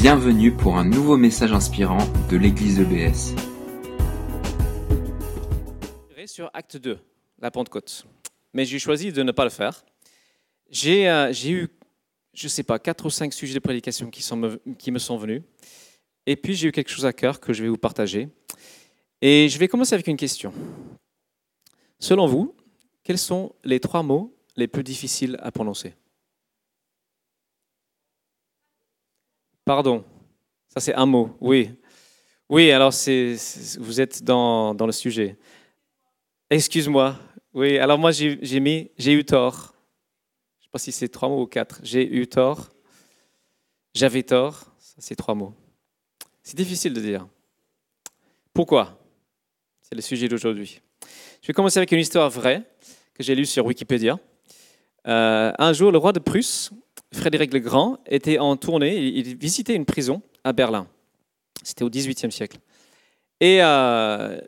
[0.00, 1.98] Bienvenue pour un nouveau message inspirant
[2.30, 3.34] de l'église EBS.
[6.26, 6.98] sur Acte 2,
[7.38, 8.06] la Pentecôte.
[8.54, 9.84] Mais j'ai choisi de ne pas le faire.
[10.70, 11.68] J'ai euh, eu,
[12.32, 15.42] je ne sais pas, quatre ou cinq sujets de prédication qui me sont venus.
[16.24, 18.30] Et puis j'ai eu quelque chose à cœur que je vais vous partager.
[19.20, 20.54] Et je vais commencer avec une question.
[21.98, 22.56] Selon vous,
[23.04, 25.94] quels sont les trois mots les plus difficiles à prononcer?
[29.64, 30.04] Pardon.
[30.68, 31.70] Ça, c'est un mot, oui.
[32.48, 33.36] Oui, alors c'est,
[33.78, 35.38] vous êtes dans, dans le sujet.
[36.50, 37.16] Excuse-moi.
[37.54, 39.74] Oui, alors moi, j'ai, mis j'ai eu tort.
[40.58, 41.80] Je ne sais pas si c'est trois mots ou quatre.
[41.82, 42.70] J'ai eu tort.
[43.94, 44.64] J'avais tort.
[44.78, 45.54] Ça, c'est trois mots.
[46.42, 47.26] C'est difficile de dire.
[48.52, 48.98] Pourquoi?
[49.82, 50.80] C'est le sujet d'aujourd'hui.
[51.42, 52.62] Je vais commencer avec une histoire vraie
[53.14, 54.18] que j'ai lue sur Wikipédia.
[55.06, 56.70] Euh, un jour, le roi de Prusse
[57.12, 60.86] Frédéric le Grand était en tournée, il visitait une prison à Berlin.
[61.62, 62.58] C'était au XVIIIe siècle.
[63.40, 64.38] Et euh,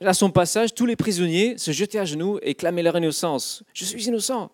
[0.00, 3.62] à son passage, tous les prisonniers se jetaient à genoux et clamaient leur innocence.
[3.72, 4.50] Je suis innocent.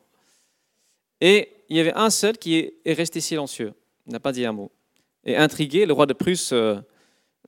[1.20, 3.72] Et il y avait un seul qui est resté silencieux,
[4.06, 4.70] n'a pas dit un mot.
[5.24, 6.76] Et intrigué, le roi de Prusse euh,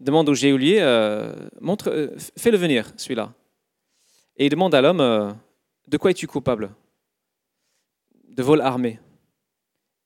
[0.00, 3.32] demande au geôlier euh, montre, Fais-le venir, celui-là.
[4.36, 5.36] Et il demande à l'homme
[5.86, 6.70] De quoi es-tu coupable?
[8.28, 8.98] De vol armé.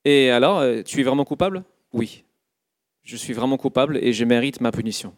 [0.05, 1.65] Et alors, euh, tu es vraiment coupable?
[1.93, 2.25] Oui.
[3.03, 5.15] Je suis vraiment coupable et je mérite ma punition.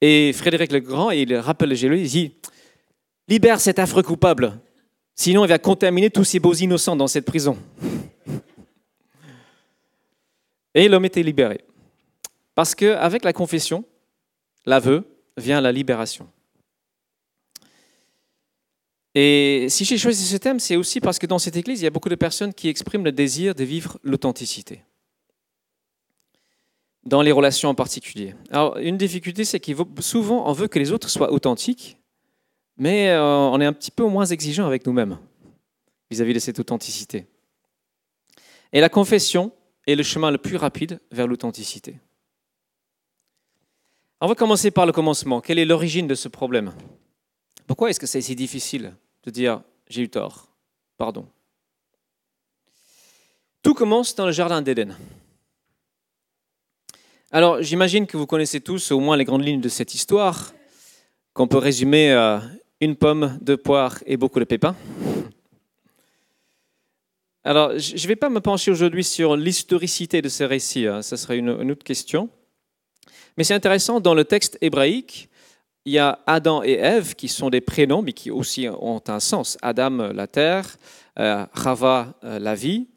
[0.00, 2.32] Et Frédéric le Grand, il rappelle le il dit
[3.28, 4.58] Libère cet affreux coupable,
[5.14, 7.56] sinon il va contaminer tous ces beaux innocents dans cette prison.
[10.74, 11.60] Et l'homme était libéré.
[12.54, 13.84] Parce qu'avec la confession,
[14.66, 15.04] l'aveu,
[15.36, 16.28] vient la libération.
[19.14, 21.86] Et si j'ai choisi ce thème, c'est aussi parce que dans cette église, il y
[21.86, 24.82] a beaucoup de personnes qui expriment le désir de vivre l'authenticité.
[27.04, 28.34] Dans les relations en particulier.
[28.50, 31.98] Alors, une difficulté, c'est qu'il souvent, on veut que les autres soient authentiques,
[32.76, 35.18] mais euh, on est un petit peu moins exigeant avec nous-mêmes
[36.10, 37.26] vis-à-vis de cette authenticité.
[38.72, 39.52] Et la confession
[39.86, 42.00] est le chemin le plus rapide vers l'authenticité.
[44.20, 45.40] On va commencer par le commencement.
[45.40, 46.72] Quelle est l'origine de ce problème?
[47.66, 48.94] Pourquoi est-ce que c'est si difficile?
[49.24, 50.48] De dire j'ai eu tort,
[50.96, 51.26] pardon.
[53.62, 54.96] Tout commence dans le jardin d'Éden.
[57.30, 60.52] Alors j'imagine que vous connaissez tous au moins les grandes lignes de cette histoire,
[61.32, 62.42] qu'on peut résumer à
[62.80, 64.76] une pomme, deux poires et beaucoup de pépins.
[67.42, 71.16] Alors je ne vais pas me pencher aujourd'hui sur l'historicité de ce récit, hein, ça
[71.16, 72.30] serait une autre question.
[73.36, 75.28] Mais c'est intéressant, dans le texte hébraïque,
[75.84, 79.20] il y a Adam et Ève qui sont des prénoms, mais qui aussi ont un
[79.20, 79.58] sens.
[79.60, 80.76] Adam, la terre,
[81.18, 82.88] euh, euh, la vie,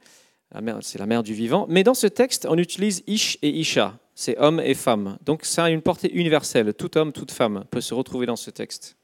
[0.81, 1.65] c'est la mère du vivant.
[1.69, 5.17] Mais dans ce texte, on utilise Ish et Isha, c'est homme et femme.
[5.25, 6.73] Donc ça a une portée universelle.
[6.73, 8.95] Tout homme, toute femme peut se retrouver dans ce texte.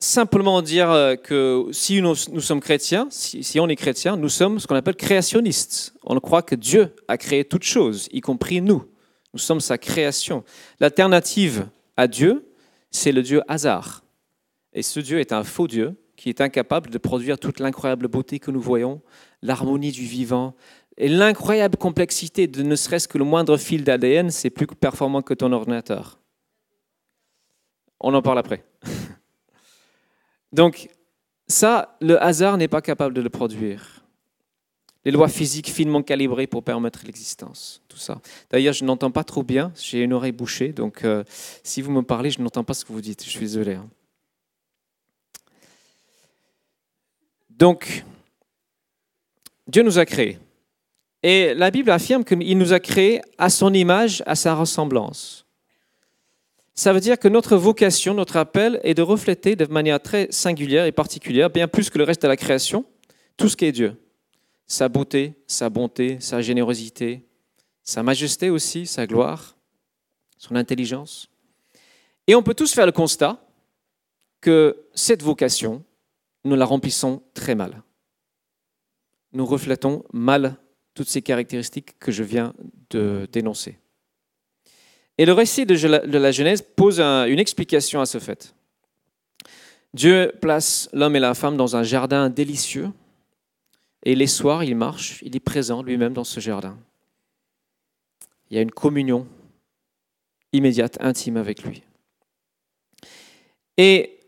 [0.00, 4.58] Simplement dire euh, que si nous, sommes chrétiens, si, si, on est chrétien, nous sommes
[4.58, 5.94] ce qu'on appelle créationnistes.
[6.02, 8.84] On croit que Dieu a créé toutes choses, y compris nous.
[9.34, 10.44] Nous sommes sa création.
[10.78, 12.48] L'alternative à Dieu,
[12.92, 14.04] c'est le Dieu hasard.
[14.72, 18.38] Et ce Dieu est un faux Dieu qui est incapable de produire toute l'incroyable beauté
[18.38, 19.02] que nous voyons,
[19.42, 20.54] l'harmonie du vivant
[20.96, 25.34] et l'incroyable complexité de ne serait-ce que le moindre fil d'ADN, c'est plus performant que
[25.34, 26.20] ton ordinateur.
[27.98, 28.64] On en parle après.
[30.52, 30.88] Donc,
[31.48, 33.93] ça, le hasard n'est pas capable de le produire
[35.04, 38.20] les lois physiques finement calibrées pour permettre l'existence, tout ça.
[38.50, 41.24] D'ailleurs, je n'entends pas trop bien, j'ai une oreille bouchée, donc euh,
[41.62, 43.74] si vous me parlez, je n'entends pas ce que vous dites, je suis désolé.
[43.74, 43.88] Hein.
[47.50, 48.04] Donc,
[49.68, 50.38] Dieu nous a créés.
[51.22, 55.46] Et la Bible affirme qu'il nous a créés à son image, à sa ressemblance.
[56.74, 60.86] Ça veut dire que notre vocation, notre appel est de refléter de manière très singulière
[60.86, 62.84] et particulière, bien plus que le reste de la création,
[63.36, 63.96] tout ce qui est Dieu
[64.66, 67.26] sa beauté, sa bonté, sa générosité,
[67.82, 69.56] sa majesté aussi, sa gloire,
[70.38, 71.28] son intelligence.
[72.26, 73.46] Et on peut tous faire le constat
[74.40, 75.84] que cette vocation,
[76.44, 77.82] nous la remplissons très mal.
[79.32, 80.56] Nous reflétons mal
[80.94, 82.54] toutes ces caractéristiques que je viens
[82.90, 83.78] de dénoncer.
[85.18, 88.54] Et le récit de la Genèse pose une explication à ce fait.
[89.92, 92.90] Dieu place l'homme et la femme dans un jardin délicieux
[94.04, 96.78] et les soirs, il marche, il est présent lui-même dans ce jardin.
[98.50, 99.26] Il y a une communion
[100.52, 101.82] immédiate, intime avec lui.
[103.76, 104.20] Et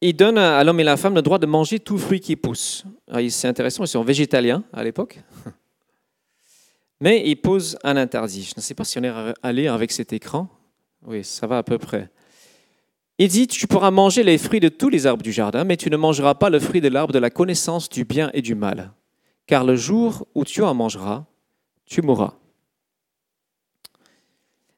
[0.00, 2.36] il donne à l'homme et à la femme le droit de manger tout fruit qui
[2.36, 2.84] pousse.
[3.30, 5.18] C'est intéressant, ils sont végétaliens à l'époque.
[7.00, 8.42] Mais il pose un interdit.
[8.44, 10.48] Je ne sais pas si on est allé avec cet écran.
[11.04, 12.10] Oui, ça va à peu près.
[13.18, 15.90] Il dit, tu pourras manger les fruits de tous les arbres du jardin, mais tu
[15.90, 18.92] ne mangeras pas le fruit de l'arbre de la connaissance du bien et du mal.
[19.46, 21.24] Car le jour où tu en mangeras,
[21.84, 22.34] tu mourras.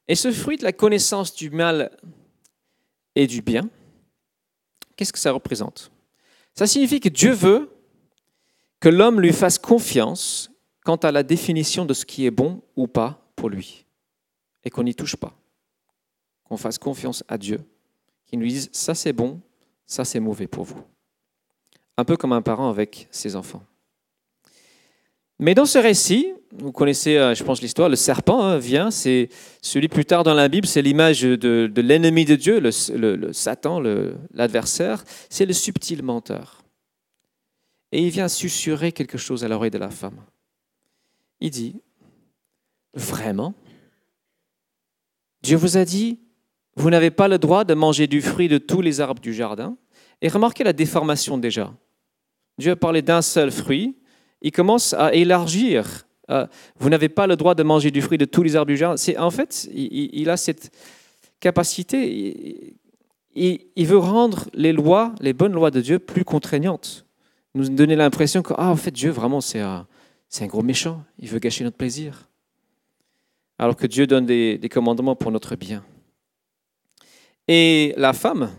[0.07, 1.97] Et ce fruit de la connaissance du mal
[3.15, 3.69] et du bien,
[4.95, 5.91] qu'est-ce que ça représente?
[6.53, 7.71] Ça signifie que Dieu veut
[8.79, 10.51] que l'homme lui fasse confiance
[10.83, 13.85] quant à la définition de ce qui est bon ou pas pour lui,
[14.63, 15.33] et qu'on n'y touche pas.
[16.43, 17.59] Qu'on fasse confiance à Dieu,
[18.25, 19.41] qu'il nous dise ça c'est bon,
[19.87, 20.83] ça c'est mauvais pour vous.
[21.97, 23.63] Un peu comme un parent avec ses enfants.
[25.39, 29.29] Mais dans ce récit, vous connaissez, euh, je pense, l'histoire, le serpent hein, vient, c'est
[29.61, 33.81] celui plus tard dans la Bible, c'est l'image de, l'ennemi de Dieu, le, Satan,
[34.33, 36.63] l'adversaire, c'est le subtil menteur.
[37.91, 40.21] Et il vient susurrer quelque chose à l'oreille de la femme.
[41.41, 41.75] Il dit,
[42.93, 43.53] vraiment?
[45.41, 46.19] Dieu vous a dit,
[46.77, 49.77] vous n'avez pas le droit de manger du fruit de tous les arbres du jardin?
[50.21, 51.73] Et remarquez la déformation déjà.
[52.57, 53.97] Dieu a parlé d'un seul fruit,
[54.45, 56.05] il commence à élargir.
[56.29, 56.45] Euh,
[56.77, 59.01] vous n'avez pas le droit de manger du fruit de tous les arbres du jardin.
[59.17, 60.71] En fait, il, a cette
[61.39, 62.77] capacité.
[63.33, 67.07] Il, veut rendre les lois, les bonnes lois de Dieu, plus contraignantes.
[67.55, 69.87] Nous donner l'impression que, ah, en fait, Dieu, vraiment, c'est un
[70.41, 71.03] gros méchant.
[71.17, 72.29] Il veut gâcher notre plaisir.
[73.57, 75.83] Alors que Dieu donne des commandements pour notre bien.
[77.47, 78.51] Et la femme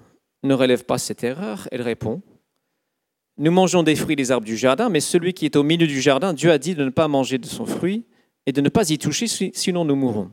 [0.43, 1.69] ne relève pas cette erreur.
[1.71, 2.23] Elle répond
[3.39, 6.01] nous mangeons des fruits des arbres du jardin, mais celui qui est au milieu du
[6.01, 8.05] jardin, Dieu a dit de ne pas manger de son fruit
[8.47, 10.31] et de ne pas y toucher, sinon nous mourrons.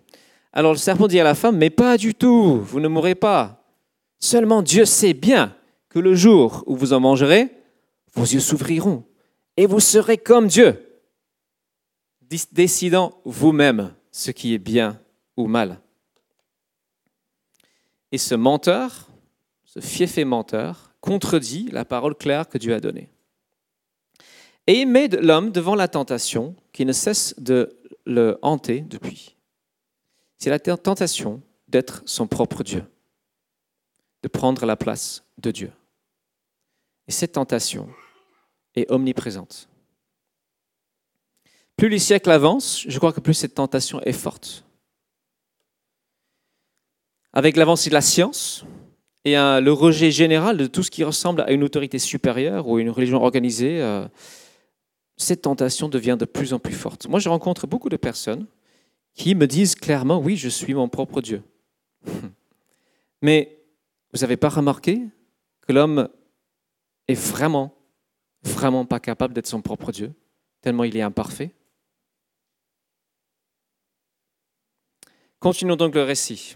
[0.53, 3.65] Alors le serpent dit à la femme, mais pas du tout, vous ne mourrez pas.
[4.19, 5.55] Seulement Dieu sait bien
[5.89, 7.50] que le jour où vous en mangerez,
[8.13, 9.03] vos yeux s'ouvriront
[9.57, 11.01] et vous serez comme Dieu,
[12.51, 15.00] décidant vous-même ce qui est bien
[15.35, 15.81] ou mal.
[18.11, 19.09] Et ce menteur,
[19.65, 23.09] ce fiefé menteur, contredit la parole claire que Dieu a donnée.
[24.67, 29.35] Et il met l'homme devant la tentation qui ne cesse de le hanter depuis.
[30.38, 32.85] C'est la tentation d'être son propre Dieu,
[34.21, 35.73] de prendre la place de Dieu.
[37.09, 37.89] Et cette tentation
[38.73, 39.67] est omniprésente.
[41.75, 44.63] Plus les siècles avancent, je crois que plus cette tentation est forte.
[47.33, 48.63] Avec l'avancée de la science,
[49.25, 52.89] et le rejet général de tout ce qui ressemble à une autorité supérieure ou une
[52.89, 54.05] religion organisée, euh,
[55.15, 57.07] cette tentation devient de plus en plus forte.
[57.07, 58.45] Moi, je rencontre beaucoup de personnes
[59.13, 61.41] qui me disent clairement, oui, je suis mon propre Dieu.
[63.21, 63.59] Mais
[64.11, 65.01] vous n'avez pas remarqué
[65.61, 66.09] que l'homme
[67.07, 67.73] est vraiment,
[68.43, 70.11] vraiment pas capable d'être son propre Dieu,
[70.61, 71.51] tellement il est imparfait?
[75.39, 76.55] Continuons donc le récit.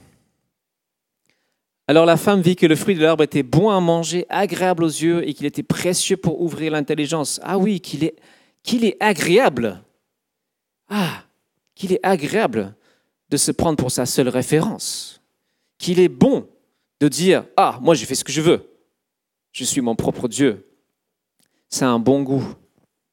[1.90, 4.88] Alors la femme vit que le fruit de l'arbre était bon à manger, agréable aux
[4.88, 7.40] yeux et qu'il était précieux pour ouvrir l'intelligence.
[7.44, 8.16] Ah oui, qu'il est,
[8.62, 9.82] qu'il est agréable.
[10.90, 11.24] Ah,
[11.76, 12.76] qu'il est agréable
[13.30, 15.22] de se prendre pour sa seule référence.
[15.78, 16.50] Qu'il est bon
[17.00, 18.70] de dire, ah, moi j'ai fait ce que je veux.
[19.54, 20.68] Je suis mon propre Dieu.
[21.70, 22.54] C'est un bon goût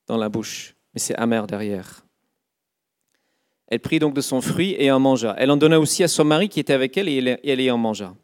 [0.08, 2.04] dans la bouche, mais c'est amer derrière.
[3.69, 5.34] Elle prit donc de son fruit et en mangea.
[5.38, 7.78] Elle en donna aussi à son mari qui était avec elle et elle y en
[7.78, 8.14] mangea.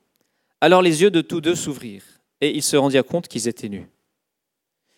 [0.60, 2.04] Alors les yeux de tous deux s'ouvrirent,
[2.40, 3.88] et ils se rendirent compte qu'ils étaient nus.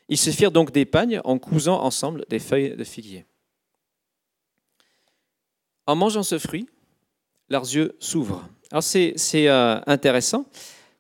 [0.08, 3.24] Ils se firent donc des pagnes en cousant ensemble des feuilles de figuier.
[5.86, 6.68] En mangeant ce fruit,
[7.48, 8.48] leurs yeux s'ouvrent.
[8.70, 9.14] Alors c'est
[9.48, 10.46] euh, intéressant.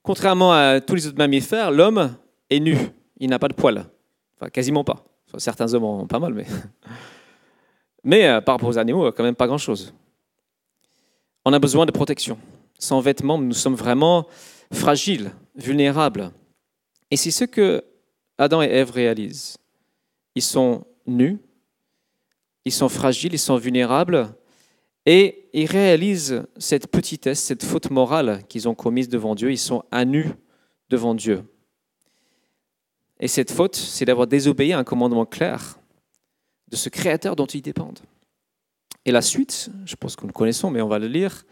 [0.02, 2.16] Contrairement à tous les autres mammifères, l'homme
[2.50, 2.76] est nu.
[3.18, 3.84] Il n'a pas de poils.
[4.36, 5.04] Enfin, quasiment pas.
[5.38, 6.46] certains hommes ont pas mal, mais.
[8.04, 9.94] Mais euh, par rapport aux animaux, quand même pas grand-chose.
[11.44, 12.36] On a besoin de protection
[12.82, 14.26] sans vêtements, nous sommes vraiment
[14.72, 16.32] fragiles, vulnérables.
[17.10, 17.84] Et c'est ce que
[18.38, 19.56] Adam et Ève réalisent.
[20.34, 21.38] Ils sont nus,
[22.64, 24.34] ils sont fragiles, ils sont vulnérables,
[25.06, 29.52] et ils réalisent cette petitesse, cette faute morale qu'ils ont commise devant Dieu.
[29.52, 30.30] Ils sont à nu
[30.90, 31.44] devant Dieu.
[33.20, 35.78] Et cette faute, c'est d'avoir désobéi à un commandement clair
[36.68, 38.00] de ce Créateur dont ils dépendent.
[39.04, 41.44] Et la suite, je pense que nous connaissons, mais on va le lire.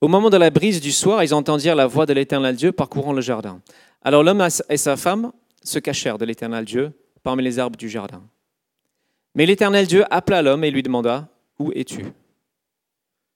[0.00, 3.14] Au moment de la brise du soir, ils entendirent la voix de l'Éternel Dieu parcourant
[3.14, 3.62] le jardin.
[4.02, 8.22] Alors l'homme et sa femme se cachèrent de l'Éternel Dieu parmi les arbres du jardin.
[9.34, 12.04] Mais l'Éternel Dieu appela l'homme et lui demanda, Où es-tu?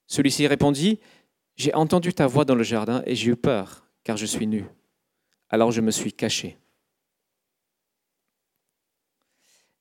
[0.07, 1.01] Celui-ci répondit,
[1.57, 4.67] J'ai entendu ta voix dans le jardin et j'ai eu peur, car je suis nu.
[5.49, 6.59] Alors je me suis caché.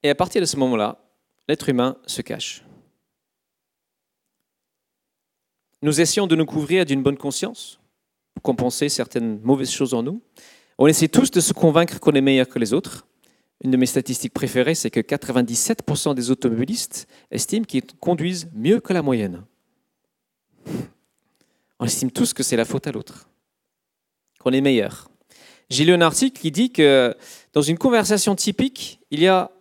[0.01, 0.98] Et à partir de ce moment-là,
[1.48, 2.63] l'être humain se cache.
[5.81, 7.79] Nous essayons de nous couvrir d'une bonne conscience,
[8.33, 10.21] pour compenser certaines mauvaises choses en nous.
[10.77, 13.07] On essaie tous de se convaincre qu'on est meilleur que les autres.
[13.63, 18.93] Une de mes statistiques préférées, c'est que 97% des automobilistes estiment qu'ils conduisent mieux que
[18.93, 19.43] la moyenne.
[21.79, 23.29] On estime tous que c'est la faute à l'autre,
[24.39, 25.09] qu'on est meilleur.
[25.69, 27.15] J'ai lu un article qui dit que
[27.53, 29.51] dans une conversation typique, il y a,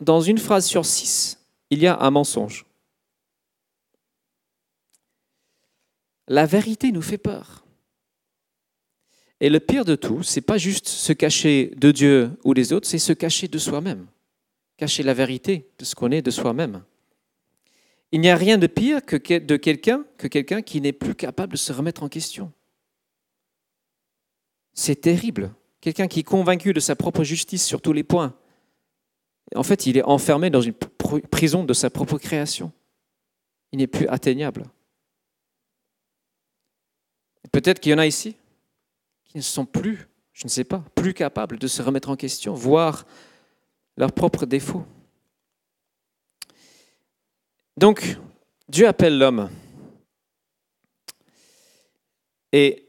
[0.00, 1.38] dans une phrase sur six,
[1.70, 2.67] il y a un mensonge.
[6.28, 7.64] La vérité nous fait peur.
[9.40, 12.86] Et le pire de tout, c'est pas juste se cacher de Dieu ou des autres,
[12.86, 14.06] c'est se cacher de soi-même.
[14.76, 16.82] Cacher la vérité de ce qu'on est de soi-même.
[18.12, 21.58] Il n'y a rien de pire que quelqu'un que quelqu'un qui n'est plus capable de
[21.58, 22.52] se remettre en question.
[24.72, 25.52] C'est terrible.
[25.80, 28.34] Quelqu'un qui est convaincu de sa propre justice sur tous les points.
[29.54, 32.72] En fait, il est enfermé dans une prison de sa propre création.
[33.72, 34.64] Il n'est plus atteignable.
[37.52, 38.36] Peut-être qu'il y en a ici
[39.24, 42.54] qui ne sont plus, je ne sais pas, plus capables de se remettre en question,
[42.54, 43.06] voir
[43.96, 44.84] leurs propres défauts.
[47.76, 48.16] Donc,
[48.68, 49.50] Dieu appelle l'homme
[52.52, 52.88] et,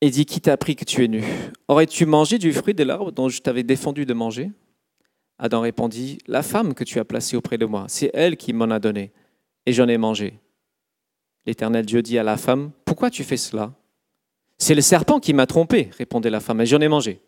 [0.00, 1.22] il dit, qui t'a appris que tu es nu?
[1.68, 4.50] Aurais-tu mangé du fruit de l'arbre dont je t'avais défendu de manger?
[5.38, 8.70] Adam répondit, la femme que tu as placée auprès de moi, c'est elle qui m'en
[8.70, 9.12] a donné,
[9.66, 10.38] et j'en ai mangé.
[11.46, 13.72] L'Éternel Dieu dit à la femme, pourquoi tu fais cela?
[14.58, 17.20] C'est le serpent qui m'a trompé, répondait la femme, et j'en ai mangé.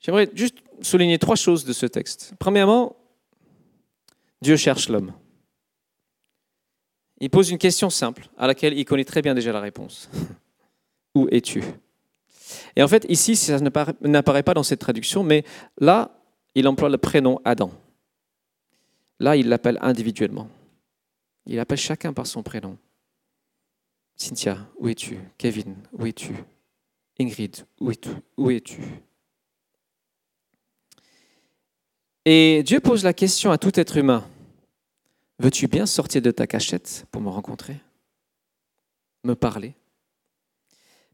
[0.00, 2.34] J'aimerais juste souligner trois choses de ce texte.
[2.38, 2.96] Premièrement,
[4.40, 5.12] Dieu cherche l'homme.
[7.20, 10.08] Il pose une question simple à laquelle il connaît très bien déjà la réponse.
[11.14, 11.62] Où es-tu?
[12.76, 15.44] Et en fait, ici, ça n'apparaît pas dans cette traduction, mais
[15.78, 16.16] là,
[16.54, 17.70] il emploie le prénom Adam.
[19.18, 20.48] Là, il l'appelle individuellement.
[21.46, 22.78] Il appelle chacun par son prénom.
[24.16, 25.18] Cynthia, où es-tu?
[25.38, 26.34] Kevin, où es-tu?
[27.18, 28.10] Ingrid, où es-tu?
[28.50, 28.82] Es-tu?
[32.26, 34.28] Et Dieu pose la question à tout être humain.
[35.38, 37.78] Veux-tu bien sortir de ta cachette pour me rencontrer?
[39.24, 39.74] Me parler?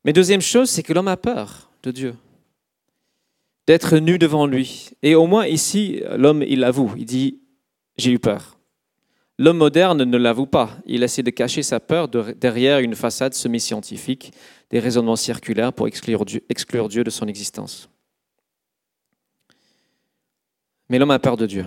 [0.04, 2.16] Mais deuxième chose, c'est que l'homme a peur de Dieu,
[3.66, 4.90] d'être nu devant lui.
[5.02, 7.40] Et au moins ici, l'homme, il l'avoue, il dit,
[7.97, 8.55] j'ai eu peur.
[9.38, 10.78] L'homme moderne ne l'avoue pas.
[10.87, 14.33] Il essaie de cacher sa peur derrière une façade semi-scientifique,
[14.71, 17.88] des raisonnements circulaires pour exclure Dieu, de son existence.
[20.88, 21.66] Mais l'homme a peur de Dieu.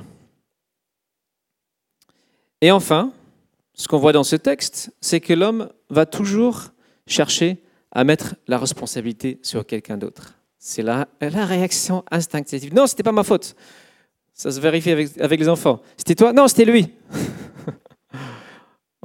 [2.62, 3.14] Et enfin,
[3.74, 6.70] ce qu'on voit dans ce texte, c'est que l'homme va toujours
[7.06, 10.34] chercher à mettre la responsabilité sur quelqu'un d'autre.
[10.58, 12.74] C'est la, réaction instinctive.
[12.74, 13.56] Non, c'était pas ma faute.
[14.34, 15.82] Ça se vérifie avec les enfants.
[15.98, 16.34] C'était toi?
[16.34, 16.90] Non, c'était lui.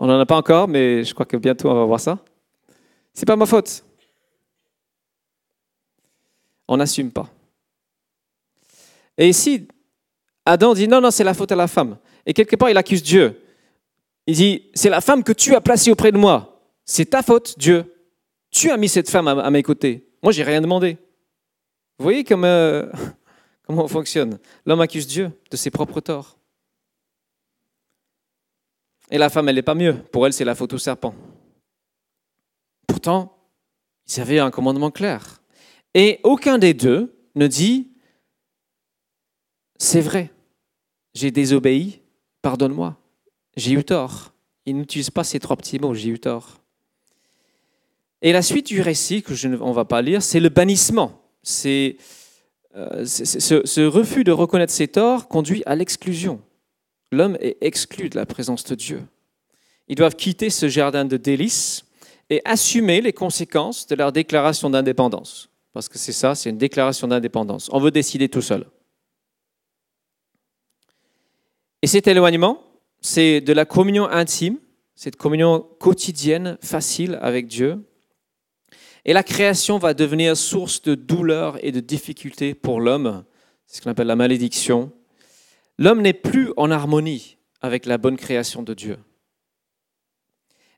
[0.04, 2.18] on n'en a pas encore, mais je crois que bientôt on va voir ça.
[3.14, 3.82] C'est pas ma faute.
[6.68, 7.26] On n'assume pas.
[9.16, 9.66] Et ici,
[10.44, 11.96] Adam dit non, non, c'est la faute à la femme.
[12.26, 13.40] Et quelque part, il accuse Dieu.
[14.26, 16.60] Il dit, c'est la femme que tu as placée auprès de moi.
[16.84, 17.90] C'est ta faute, Dieu.
[18.50, 20.06] Tu as mis cette femme à, mes côtés.
[20.22, 20.98] Moi, j'ai rien demandé.
[21.98, 22.84] Vous voyez comment, euh,
[23.66, 24.38] comment on fonctionne?
[24.66, 26.36] L'homme accuse Dieu de ses propres torts.
[29.10, 29.94] Et la femme, elle n'est pas mieux.
[30.12, 31.14] Pour elle, c'est la faute au serpent.
[32.86, 33.36] Pourtant,
[34.06, 35.40] ils avaient un commandement clair.
[35.94, 37.92] Et aucun des deux ne dit,
[39.78, 40.30] c'est vrai,
[41.14, 42.00] j'ai désobéi,
[42.42, 42.96] pardonne-moi.
[43.56, 44.32] J'ai eu tort.
[44.66, 46.60] Il n'utilise pas ces trois petits mots, j'ai eu tort.
[48.22, 51.20] Et la suite du récit, que je, on ne va pas lire, c'est le bannissement.
[51.42, 51.98] C'est,
[52.74, 56.40] euh, ce, refus de reconnaître ses torts conduit à l'exclusion.
[57.12, 59.02] L'homme est exclu de la présence de Dieu.
[59.88, 61.84] Ils doivent quitter ce jardin de délices
[62.30, 65.50] et assumer les conséquences de leur déclaration d'indépendance.
[65.72, 67.68] Parce que c'est ça, c'est une déclaration d'indépendance.
[67.72, 68.66] On veut décider tout seul.
[71.82, 72.62] Et cet éloignement,
[73.00, 74.58] c'est de la communion intime,
[74.94, 77.84] cette communion quotidienne, facile avec Dieu.
[79.04, 83.24] Et la création va devenir source de douleur et de difficulté pour l'homme.
[83.66, 84.92] C'est ce qu'on appelle la malédiction.
[85.78, 88.98] L'homme n'est plus en harmonie avec la bonne création de Dieu.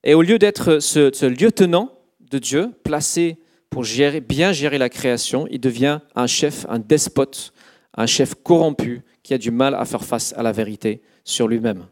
[0.04, 3.38] Et au lieu d'être ce, lieutenant de Dieu, placé
[3.70, 3.84] pour
[4.28, 7.52] bien gérer la création, il devient un chef, un despote,
[7.94, 11.86] un chef corrompu qui a du mal à faire face à la vérité sur lui-même.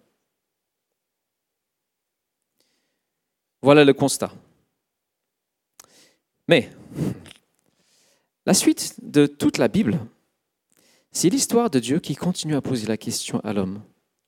[3.60, 4.32] Voilà le constat.
[6.46, 6.70] Mais
[8.46, 9.98] la suite de toute la Bible,
[11.14, 13.80] c'est l'histoire de Dieu qui continue à poser la question à l'homme,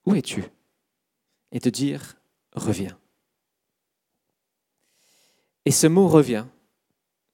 [0.06, 0.44] où es-tu?
[1.50, 2.14] Et de dire,
[2.54, 2.96] reviens.
[5.64, 6.46] Et ce mot revient,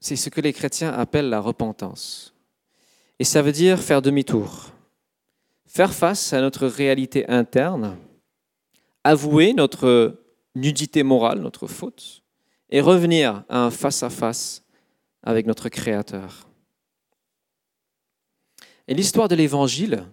[0.00, 2.34] c'est ce que les chrétiens appellent la repentance.
[3.18, 4.70] Et ça veut dire faire demi-tour,
[5.66, 7.98] faire face à notre réalité interne,
[9.04, 10.18] avouer notre
[10.54, 12.22] nudité morale, notre faute,
[12.70, 14.64] et revenir à un face-à-face
[15.22, 16.48] avec notre Créateur.
[18.92, 20.04] Et l'histoire de l'Évangile,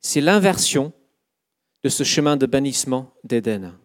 [0.00, 0.92] c'est l'inversion
[1.84, 3.78] de ce chemin de bannissement d'Éden.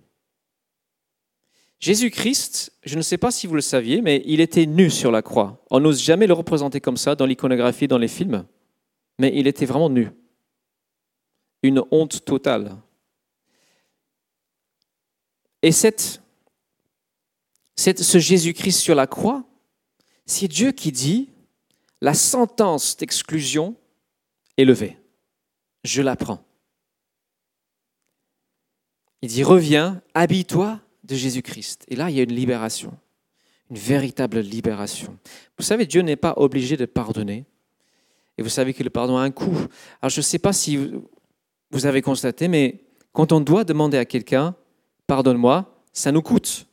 [1.80, 5.22] Jésus-Christ, je ne sais pas si vous le saviez, mais il était nu sur la
[5.22, 5.64] croix.
[5.70, 8.48] On n'ose jamais le représenter comme ça dans l'iconographie, dans les films,
[9.20, 10.10] mais il était vraiment nu.
[11.62, 12.76] Une honte totale.
[15.62, 16.18] Et ce
[17.78, 19.44] Jésus-Christ sur la croix,
[20.26, 21.30] c'est Dieu qui dit,
[22.02, 23.76] la sentence d'exclusion
[24.58, 24.98] est levée.
[25.84, 26.44] Je la prends.
[29.22, 31.86] Il dit, reviens, habille-toi de Jésus-Christ.
[31.88, 32.98] Et là, il y a une libération,
[33.70, 35.18] une véritable libération.
[35.58, 37.46] Vous savez, Dieu n'est pas obligé de pardonner.
[38.38, 39.58] Et vous savez que le pardon a un coût.
[40.02, 40.92] Alors, je ne sais pas si
[41.72, 44.56] vous avez constaté, mais quand on doit demander à quelqu'un,
[45.08, 46.68] pardonne-moi, ça nous coûte.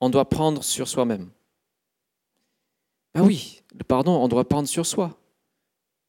[0.00, 1.30] On doit prendre sur soi-même.
[3.14, 5.19] Ah oui, le pardon, on doit prendre sur soi.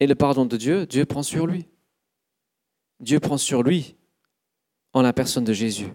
[0.01, 1.67] Et le pardon de Dieu, Dieu prend sur lui.
[2.99, 3.95] Dieu prend sur lui
[4.93, 5.93] en la personne de Jésus.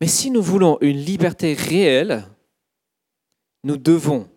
[0.00, 2.26] Mais si nous voulons une liberté réelle,
[3.62, 4.28] nous devons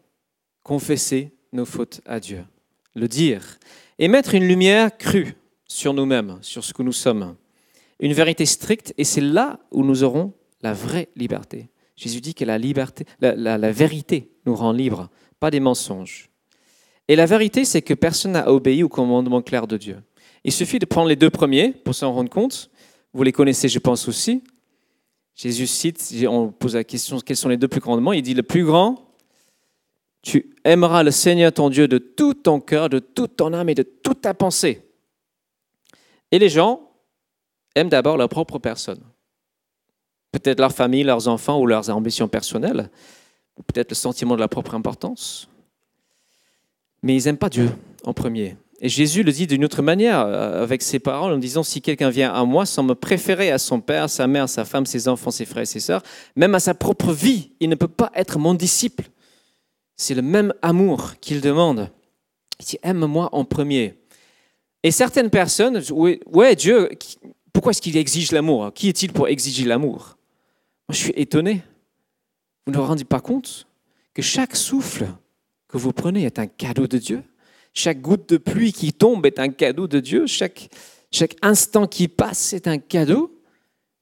[0.62, 2.46] confesser nos fautes à Dieu,
[2.94, 3.58] le dire,
[3.98, 7.36] et mettre une lumière crue sur nous-mêmes, sur ce que nous sommes.
[8.00, 11.72] Une vérité stricte, et c'est là où nous aurons la vraie liberté.
[11.96, 16.30] Jésus dit que la, liberté, la, vérité nous rend libres, pas des mensonges.
[17.08, 19.98] Et la vérité, c'est que personne n'a obéi au commandement clair de Dieu.
[20.44, 22.70] Il suffit de prendre les deux premiers pour s'en rendre compte.
[23.14, 24.44] Vous les connaissez, je pense aussi.
[25.36, 28.14] Jésus cite, on pose la question, quels sont les deux plus grands commandements?
[28.14, 29.14] Il dit, le plus grand,
[30.22, 33.76] tu aimeras le Seigneur ton Dieu de tout ton cœur, de toute ton âme et
[33.76, 34.82] de toute ta pensée.
[36.32, 36.92] Et les gens
[37.76, 39.02] aiment d'abord leur propre personne.
[40.32, 42.90] Peut-être leur famille, leurs enfants ou leurs ambitions personnelles,
[43.68, 45.48] peut-être le sentiment de la propre importance.
[47.04, 47.70] Mais ils n'aiment pas Dieu
[48.06, 48.58] en premier.
[48.80, 52.10] Et Jésus le dit d'une autre manière euh, avec ses paroles en disant, si quelqu'un
[52.10, 55.32] vient à moi sans me préférer à son père, sa mère, sa femme, ses enfants,
[55.32, 56.04] ses frères et ses sœurs,
[56.36, 59.06] même à sa propre vie, il ne peut pas être mon disciple.
[59.96, 61.90] C'est le même amour qu'il demande.
[62.60, 63.94] Il dit, aime-moi en premier.
[64.84, 66.90] Et certaines personnes, ouais, Dieu,
[67.54, 68.74] pourquoi est-ce qu'il exige l'amour?
[68.74, 70.18] Qui est-il pour exiger l'amour?
[70.90, 71.62] Moi, je suis étonné.
[72.66, 73.66] Vous ne vous rendez pas compte
[74.14, 75.06] que chaque souffle
[75.74, 77.24] que vous prenez est un cadeau de Dieu
[77.74, 80.26] chaque goutte de pluie qui tombe est un cadeau de Dieu.
[80.28, 80.70] Chaque,
[81.42, 83.40] instant qui passe est un cadeau.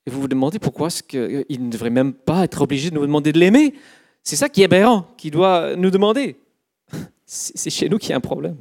[0.06, 3.06] Et vous vous demandez pourquoi est-ce qu'il ne devrait même pas être obligé de nous
[3.06, 3.74] demander de l'aimer.
[4.24, 6.38] C'est ça qui est aberrant, qui doit nous demander.
[7.26, 8.58] C'est chez nous qu'il y a un problème.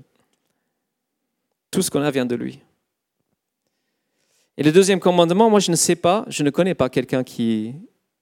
[1.70, 2.60] Tout ce qu'on a vient de lui.
[4.56, 7.74] Et le deuxième commandement, moi je ne sais pas, je ne connais pas quelqu'un qui,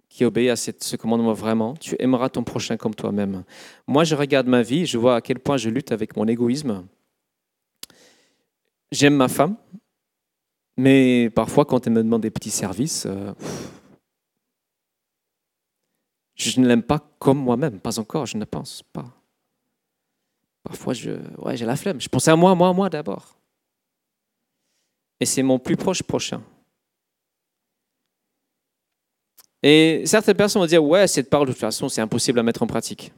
[0.09, 1.75] qui obéit à ce commandement vraiment.
[1.75, 3.45] Tu aimeras ton prochain comme toi-même.
[3.87, 6.87] Moi, je regarde ma vie, je vois à quel point je lutte avec mon égoïsme.
[8.91, 9.57] J'aime ma femme,
[10.77, 13.35] mais parfois, quand elle me demande des petits services, euh,
[16.37, 17.81] je ne l'aime pas comme moi-même.
[17.81, 19.07] Pas encore, je ne pense pas.
[20.63, 20.95] Parfois,
[21.39, 22.01] ouais, j'ai la flemme.
[22.01, 23.37] Je pense à moi, moi, moi d'abord.
[25.21, 26.43] Et c'est mon plus proche prochain.
[29.63, 32.63] Et certaines personnes vont dire, ouais, cette parole, de toute façon, c'est impossible à mettre
[32.63, 33.13] en pratique.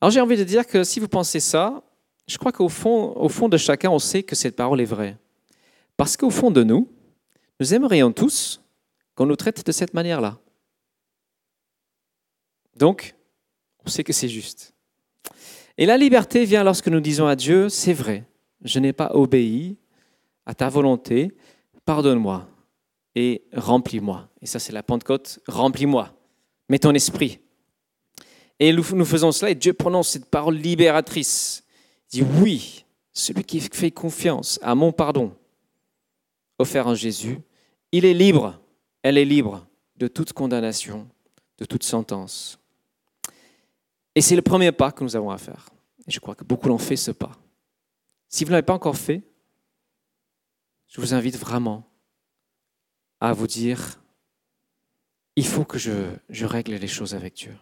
[0.00, 1.82] Alors j'ai envie de dire que si vous pensez ça,
[2.26, 5.16] je crois qu'au fond, fond de chacun, on sait que cette parole est vraie.
[5.96, 6.90] Parce qu'au fond de nous,
[7.58, 8.62] nous aimerions tous
[9.14, 10.38] qu'on nous traite de cette manière-là.
[12.76, 13.14] Donc,
[13.84, 14.72] on sait que c'est juste.
[15.76, 18.24] Et la liberté vient lorsque nous disons à Dieu, c'est vrai,
[18.62, 19.76] je n'ai pas obéi
[20.46, 21.32] à ta volonté,
[21.84, 22.48] pardonne-moi
[23.14, 24.28] et remplis-moi.
[24.40, 26.14] Et ça, c'est la Pentecôte, remplis-moi.
[26.68, 27.40] Mets ton esprit.
[28.58, 31.64] Et nous, faisons cela et Dieu prononce cette parole libératrice.
[32.12, 35.34] Il dit oui, celui qui fait confiance à mon pardon
[36.58, 37.38] offert en Jésus,
[37.90, 38.60] il est libre,
[39.02, 41.08] elle est libre de toute condamnation,
[41.58, 42.58] de toute sentence.
[44.14, 45.70] Et c'est le premier pas que nous avons à faire.
[46.06, 47.32] Et je crois que beaucoup l'ont fait ce pas.
[48.28, 49.22] Si vous ne l'avez pas encore fait,
[50.86, 51.89] je vous invite vraiment
[53.20, 54.00] à vous dire,
[55.36, 57.54] il faut que je, règle les choses avec Dieu.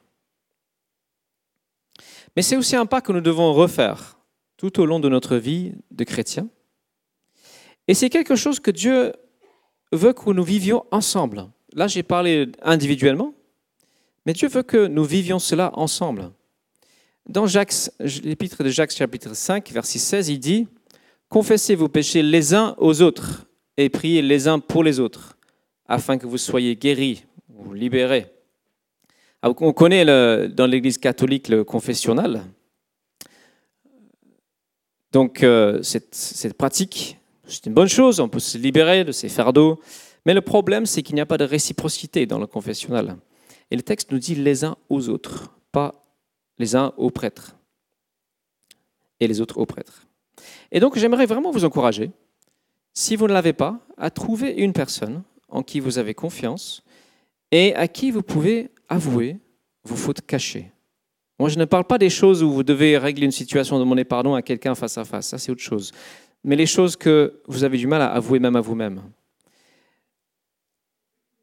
[2.37, 4.19] Mais c'est aussi un pas que nous devons refaire
[4.57, 6.49] tout au long de notre vie de chrétien.
[7.87, 9.13] Et c'est quelque chose que Dieu
[9.93, 11.49] veut que nous vivions ensemble.
[11.75, 13.35] Là, j'ai parlé individuellement,
[14.27, 16.33] mais Dieu veut que nous vivions cela ensemble.
[17.29, 17.47] Dans
[18.25, 20.69] l'épître de Jacques chapitre 5, verset 16, il dit,
[21.29, 25.38] Confessez vos péchés les uns aux autres et priez les uns pour les autres,
[25.89, 28.27] afin que vous soyez guéris ou libérés.
[29.43, 30.05] Ah, on connaît
[30.49, 32.45] dans l'Église catholique le confessionnal.
[35.13, 39.81] Donc euh, cette, pratique, c'est une bonne chose, on peut se libérer de ces fardeaux,
[40.27, 43.17] mais le problème c'est qu'il n'y a pas de réciprocité dans le confessionnal.
[43.71, 45.95] Et le texte nous dit les uns aux autres, pas
[46.59, 47.57] les uns aux prêtres
[49.21, 50.07] et les autres aux prêtres.
[50.73, 52.11] Et donc j'aimerais vraiment vous encourager,
[52.93, 56.83] si vous ne l'avez pas, à trouver une personne en qui vous avez confiance
[57.51, 59.39] et à qui vous pouvez avouer
[59.85, 60.71] vos fautes cachées.
[61.39, 64.05] Moi, je ne parle pas des choses où vous devez régler une situation, de demander
[64.05, 65.93] pardon à quelqu'un face à face, ça c'est autre chose.
[66.45, 69.03] Mais les choses que vous avez du mal à avouer même à vous-même.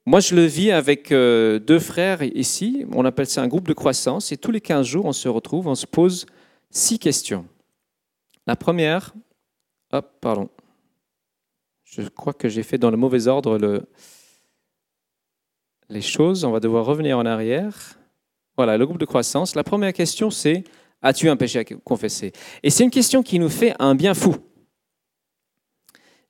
[0.07, 2.85] Moi, je le vis avec euh, deux frères ici.
[2.93, 4.31] On appelle ça un groupe de croissance.
[4.31, 6.27] Et tous les 15 jours, on se retrouve, on se pose
[6.69, 7.45] six questions.
[8.45, 9.15] La première,
[9.91, 10.49] hop, pardon.
[11.97, 13.87] Je crois que j'ai fait dans le mauvais ordre le,
[15.89, 16.43] les choses.
[16.43, 17.97] On va devoir revenir en arrière.
[18.57, 19.55] Voilà, le groupe de croissance.
[19.55, 20.63] La première question, c'est
[21.01, 22.33] As-tu un péché à confesser?
[22.63, 24.35] Et c'est une question qui nous fait un bien fou.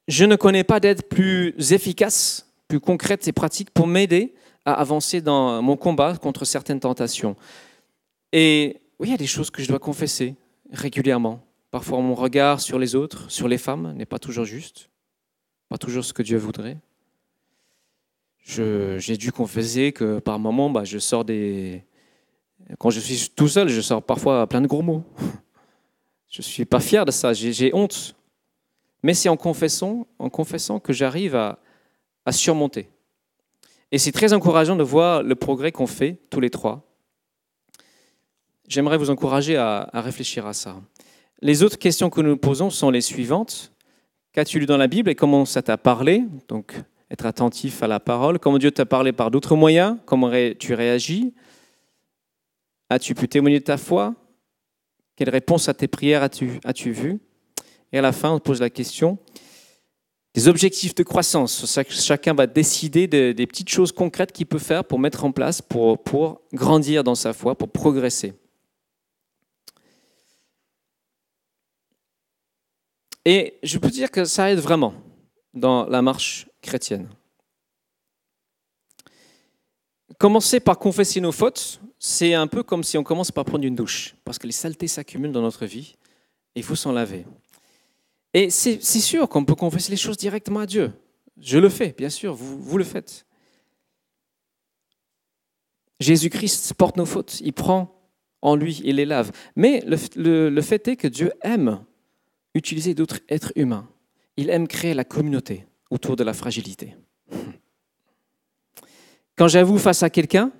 [0.07, 5.21] Je ne connais pas d'aide plus efficace, plus concrète et pratique pour m'aider à avancer
[5.21, 7.37] dans mon combat contre certaines tentations.
[8.33, 10.35] Et oui, il y a des choses que je dois confesser
[10.71, 11.41] régulièrement.
[11.71, 14.89] Parfois, mon regard sur les autres, sur les femmes, n'est pas toujours juste,
[15.69, 16.77] pas toujours ce que Dieu voudrait.
[18.45, 21.83] J'ai dû confesser que par moments, bah, je sors des.
[22.77, 25.03] Quand je suis tout seul, je sors parfois plein de gros mots.
[26.27, 28.13] Je ne suis pas fier de ça, j'ai honte.
[29.03, 31.59] Mais c'est en confessant, en confessant que j'arrive à,
[32.25, 32.89] à surmonter.
[33.89, 36.91] Et c'est très encourageant de voir le progrès qu'on fait tous les trois.
[38.67, 40.75] J'aimerais vous encourager à, à réfléchir à ça.
[41.41, 43.71] Les autres questions que nous posons sont les suivantes.
[44.35, 46.75] Qu'as-tu lu dans la Bible et comment ça t'a parlé Donc,
[47.09, 48.37] être attentif à la parole.
[48.37, 51.33] Comment Dieu t'a parlé par d'autres moyens Comment tu réagis
[52.89, 54.13] As-tu pu témoigner de ta foi?
[55.15, 57.21] Quelle réponse à tes prières as-tu as vu
[57.93, 59.17] Et à la fin, on pose la question
[60.33, 61.65] des objectifs de croissance.
[61.91, 66.41] Chacun va décider des petites choses concrètes qu'il peut faire pour mettre en place, pour
[66.51, 68.33] grandir dans sa foi, pour progresser.
[73.25, 74.93] Et je peux dire que ça aide vraiment
[75.53, 77.09] dans la marche chrétienne.
[80.19, 83.75] Commencer par confesser nos fautes, c'est un peu comme si on commence par prendre une
[83.75, 85.95] douche, parce que les saletés s'accumulent dans notre vie,
[86.53, 87.25] et il faut s'en laver.
[88.33, 90.93] Et c'est sûr qu'on peut confesser les choses directement à Dieu.
[91.41, 93.25] Je le fais, bien sûr, vous, le faites.
[95.99, 97.91] Jésus-Christ porte nos fautes, il prend
[98.41, 99.31] en lui, il les lave.
[99.55, 101.83] Mais le, le fait est que Dieu aime
[102.55, 103.87] utiliser d'autres êtres humains.
[104.37, 106.95] Il aime créer la communauté autour de la fragilité.
[109.37, 110.51] Quand j'avoue face à quelqu'un,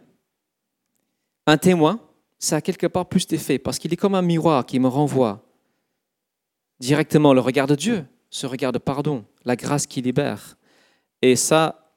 [1.48, 2.00] un témoin,
[2.38, 5.44] ça a quelque part plus d'effet parce qu'il est comme un miroir qui me renvoie
[6.80, 10.58] directement le regard de Dieu, ce regard de pardon, la grâce qui libère.
[11.22, 11.94] Et ça,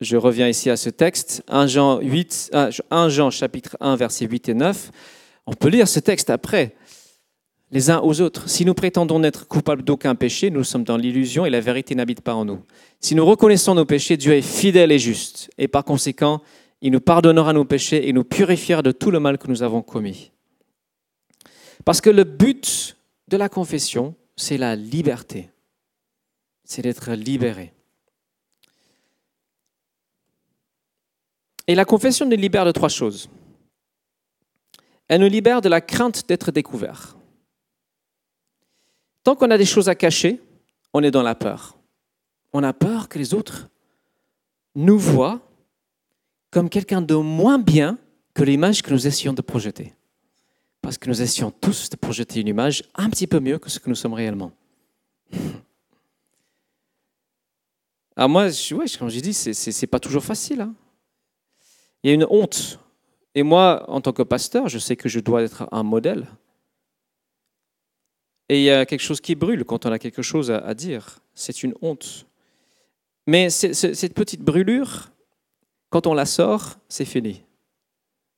[0.00, 2.52] je reviens ici à ce texte, 1 Jean, 8,
[2.90, 4.90] 1 Jean chapitre 1 versets 8 et 9.
[5.46, 6.74] On peut lire ce texte après
[7.70, 8.48] les uns aux autres.
[8.48, 12.20] Si nous prétendons n'être coupables d'aucun péché, nous sommes dans l'illusion et la vérité n'habite
[12.20, 12.62] pas en nous.
[13.00, 16.40] Si nous reconnaissons nos péchés, Dieu est fidèle et juste, et par conséquent,
[16.80, 19.82] il nous pardonnera nos péchés et nous purifiera de tout le mal que nous avons
[19.82, 20.30] commis.
[21.84, 22.96] Parce que le but
[23.28, 25.50] de la confession, c'est la liberté.
[26.64, 27.72] C'est d'être libéré.
[31.66, 33.28] Et la confession nous libère de trois choses.
[35.08, 37.16] Elle nous libère de la crainte d'être découvert.
[39.24, 40.40] Tant qu'on a des choses à cacher,
[40.92, 41.78] on est dans la peur.
[42.52, 43.68] On a peur que les autres
[44.74, 45.40] nous voient
[46.50, 47.98] comme quelqu'un de moins bien
[48.34, 49.94] que l'image que nous essayons de projeter.
[50.82, 53.80] Parce que nous essayons tous de projeter une image un petit peu mieux que ce
[53.80, 54.52] que nous sommes réellement.
[58.16, 60.60] Alors moi, ouais, comme j'ai dit, c'est pas toujours facile.
[60.60, 60.74] Hein.
[62.02, 62.78] Il y a une honte.
[63.34, 66.28] Et moi, en tant que pasteur, je sais que je dois être un modèle.
[68.48, 71.20] Et il y a quelque chose qui brûle quand on a quelque chose à, dire.
[71.34, 72.26] C'est une honte.
[73.26, 75.10] Mais cette petite brûlure,
[75.88, 77.42] quand on la sort, c'est fini.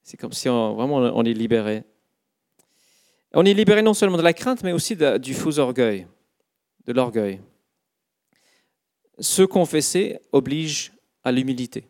[0.03, 1.83] C'est comme si on, vraiment on est libéré.
[3.35, 6.07] On est libéré non seulement de la crainte, mais aussi du faux orgueil,
[6.87, 7.40] de l'orgueil.
[9.19, 10.92] se confesser oblige
[11.25, 11.88] à l'humilité.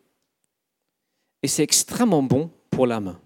[1.43, 3.19] Et c'est extrêmement bon pour l'âme.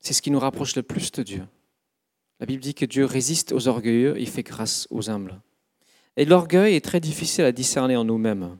[0.00, 1.44] C'est ce qui nous rapproche le plus de Dieu.
[2.42, 5.40] La Bible dit que Dieu résiste aux orgueilleux, il fait grâce aux humbles.
[6.16, 8.58] Et l'orgueil est très difficile à discerner en nous-mêmes.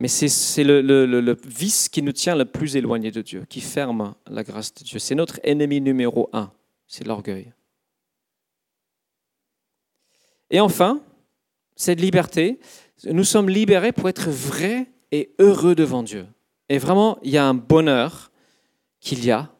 [0.00, 4.42] Mais c'est le, vice qui nous tient le plus éloigné de Dieu, qui ferme la
[4.42, 4.98] grâce de Dieu.
[4.98, 6.50] C'est notre ennemi numéro un,
[6.88, 7.52] c'est l'orgueil.
[10.50, 11.04] Et enfin,
[11.76, 12.58] cette liberté,
[13.04, 16.26] nous sommes libérés pour être vrais et heureux devant Dieu.
[16.68, 18.32] Et vraiment, il y a un bonheur
[18.98, 19.52] qu'il y a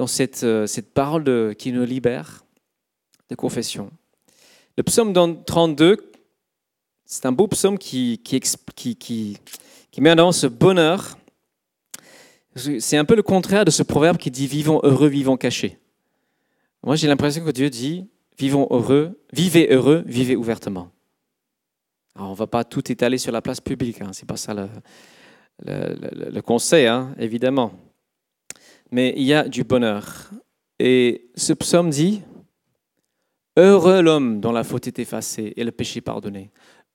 [0.00, 2.42] dans cette, euh, cette parole qui nous libère
[3.28, 3.90] de confession.
[4.78, 5.12] Le psaume
[5.44, 6.10] 32,
[7.04, 8.40] c'est un beau psaume qui, qui,
[8.96, 11.18] qui, met en avant ce bonheur.
[12.56, 15.78] C'est un peu le contraire de ce proverbe qui dit vivons heureux, vivons cachés.
[16.82, 18.08] Moi, j'ai l'impression que Dieu dit
[18.38, 20.90] vivons heureux, vivez heureux, vivez ouvertement.
[22.14, 24.54] Alors, on ne va pas tout étaler sur la place publique, hein, c'est pas ça
[24.54, 24.66] le,
[25.66, 27.89] le, conseil, hein, évidemment.
[28.90, 30.30] Mais il y a du bonheur.
[30.78, 32.22] Et ce psaume dit
[33.56, 36.50] Heureux l'homme dont la faute est effacée et le péché pardonné.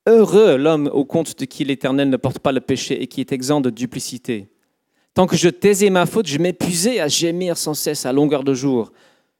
[0.06, 3.32] Heureux l'homme au compte de qui l'Éternel ne porte pas le péché et qui est
[3.32, 4.48] exempt de duplicité.
[5.14, 8.52] Tant que je taisais ma faute, je m'épuisais à gémir sans cesse à longueur de
[8.52, 8.92] jour.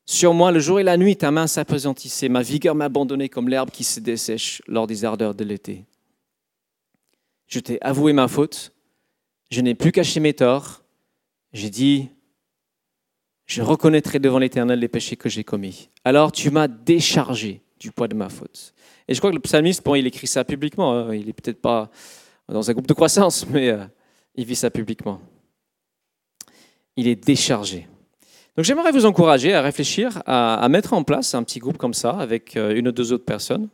[0.06, 3.70] Sur moi, le jour et la nuit, ta main s'apesantissait, ma vigueur m'abandonnait comme l'herbe
[3.70, 5.84] qui se dessèche lors des ardeurs de l'été.
[7.48, 8.72] Je t'ai avoué ma faute,
[9.50, 10.82] je n'ai plus caché mes torts,
[11.52, 12.08] j'ai dit,
[13.46, 15.88] je reconnaîtrai devant l'Éternel les péchés que j'ai commis.
[16.04, 18.74] Alors tu m'as déchargé du poids de ma faute.
[19.08, 20.92] Et je crois que le psalmiste, bon, il écrit ça publiquement.
[20.92, 21.14] Hein.
[21.14, 21.90] Il n'est peut-être pas
[22.48, 23.84] dans un groupe de croissance, mais euh,
[24.34, 25.20] il vit ça publiquement.
[26.96, 27.86] Il est déchargé.
[28.56, 32.10] Donc j'aimerais vous encourager à réfléchir à, mettre en place un petit groupe comme ça
[32.10, 33.68] avec euh, une ou deux autres personnes.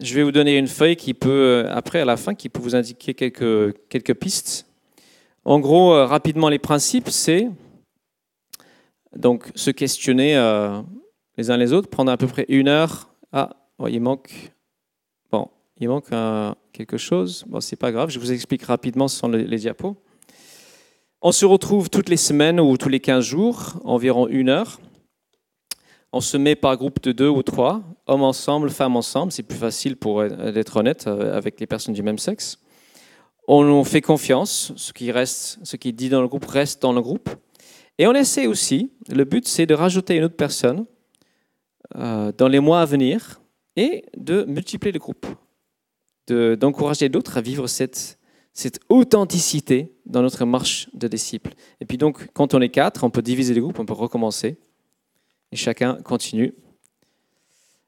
[0.00, 2.60] Je vais vous donner une feuille qui peut, euh, après à la fin, qui peut
[2.60, 4.66] vous indiquer quelques, quelques pistes.
[5.44, 7.48] En gros, rapidement, les principes, c'est
[9.16, 10.34] donc se questionner
[11.36, 13.08] les uns les autres, prendre à peu près une heure.
[13.32, 13.50] Ah,
[13.88, 14.52] il manque.
[15.30, 16.10] Bon, il manque
[16.72, 17.44] quelque chose.
[17.48, 19.96] Bon, c'est pas grave, je vous explique rapidement sans les, les, diapos.
[21.22, 24.78] On se retrouve toutes les semaines ou tous les 15 jours, environ une heure.
[26.12, 29.30] On se met par groupe de deux ou trois, hommes ensemble, femmes ensemble.
[29.30, 32.58] C'est plus facile pour être honnête euh, avec les personnes du même sexe.
[33.46, 34.72] On fait confiance.
[34.76, 37.30] Ce qui reste, ce qui est dit dans le groupe reste dans le groupe.
[37.98, 38.92] Et on essaie aussi.
[39.08, 40.86] Le but, c'est de rajouter une autre personne
[41.96, 43.40] euh, dans les mois à venir
[43.76, 45.26] et de multiplier les groupes,
[46.28, 48.18] d'encourager d'autres à vivre cette,
[48.52, 51.54] cette authenticité dans notre marche de disciples.
[51.80, 54.58] Et puis donc, quand on est quatre, on peut diviser les groupes, on peut recommencer,
[55.52, 56.54] et chacun continue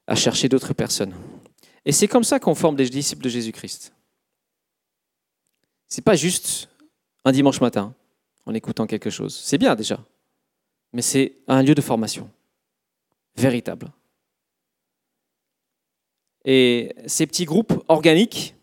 [0.07, 1.13] à chercher d'autres personnes.
[1.85, 3.93] Et c'est comme ça qu'on forme des disciples de Jésus-Christ.
[5.87, 6.69] C'est pas juste
[7.25, 7.93] un dimanche matin
[8.45, 9.35] en écoutant quelque chose.
[9.35, 9.99] C'est bien déjà,
[10.93, 12.29] mais c'est un lieu de formation
[13.35, 13.91] véritable.
[16.43, 18.55] Et ces petits groupes organiques,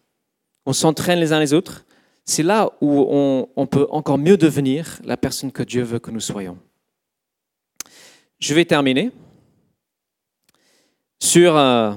[0.66, 1.84] on s'entraîne les uns les autres,
[2.24, 3.06] c'est là où
[3.56, 6.58] on, peut encore mieux devenir la personne que Dieu veut que nous soyons.
[8.38, 9.10] Je vais terminer
[11.18, 11.56] sur...
[11.56, 11.94] Euh,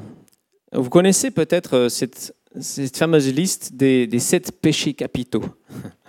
[0.71, 2.33] vous connaissez peut-être euh, cette,
[2.95, 5.43] fameuse liste des, sept péchés capitaux.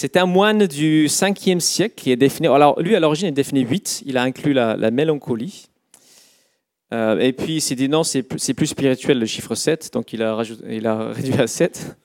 [0.00, 2.46] C'est un moine du 5e siècle qui est défini.
[2.46, 4.04] Alors, lui, à l'origine, il est défini 8.
[4.06, 5.68] Il a inclus la mélancolie,
[6.94, 10.22] euh, et puis il s'est dit non, c'est plus spirituel le chiffre 7, donc il
[10.22, 10.34] a,
[11.12, 11.96] réduit à 7.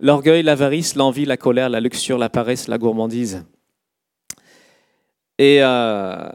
[0.00, 3.44] L'orgueil, l'avarice, l'envie, la colère, la luxure, la paresse, la gourmandise.
[5.38, 6.28] Et euh,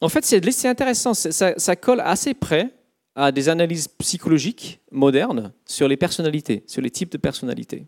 [0.00, 2.70] en fait, c'est intéressant, ça, colle assez près
[3.14, 7.86] à des analyses psychologiques modernes sur les personnalités, sur les types de personnalités.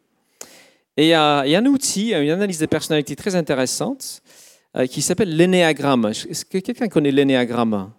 [0.97, 4.23] Et il y a, un outil, une analyse de personnalité très intéressante
[4.77, 6.07] euh, qui s'appelle l'énéagramme.
[6.07, 7.93] Est-ce que quelqu'un connaît l'énéagramme?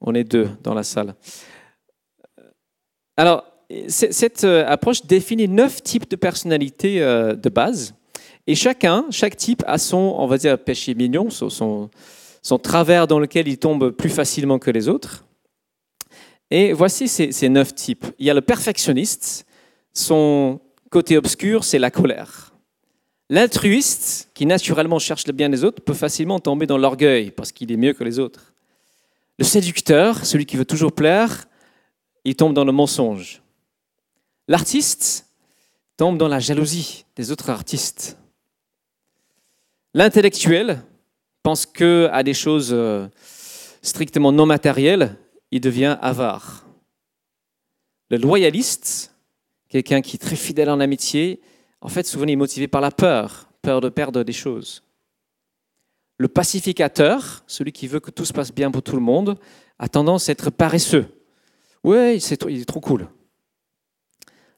[0.00, 1.14] On est deux dans la salle.
[3.18, 3.44] Alors,
[3.88, 7.94] cette euh, approche définit neuf types de personnalités euh, de base.
[8.46, 11.90] Et chacun, chaque type a son, on va dire, péché mignon, son,
[12.42, 15.24] son travers dans lequel il tombe plus facilement que les autres.
[16.50, 18.06] Et voici ces neuf types.
[18.20, 19.46] Il y a le perfectionniste.
[19.92, 22.52] Son côté obscur, c'est la colère.
[23.28, 27.72] L'altruiste, qui naturellement cherche le bien des autres, peut facilement tomber dans l'orgueil parce qu'il
[27.72, 28.54] est mieux que les autres.
[29.38, 31.46] Le séducteur, celui qui veut toujours plaire,
[32.24, 33.42] il tombe dans le mensonge.
[34.48, 35.26] L'artiste
[35.96, 38.16] tombe dans la jalousie des autres artistes.
[39.92, 40.82] L'intellectuel
[41.42, 43.08] pense que à des choses euh,
[43.82, 45.16] strictement non matérielles,
[45.50, 46.66] il devient avare.
[48.10, 49.15] Le loyaliste,
[49.68, 51.40] quelqu'un qui est très fidèle en amitié,
[51.80, 54.82] en fait, souvent il est motivé par la peur, peur de perdre des choses.
[56.18, 59.38] Le pacificateur, celui qui veut que tout se passe bien pour tout le monde,
[59.78, 61.06] a tendance à être paresseux.
[61.84, 63.08] Oui, il est trop cool.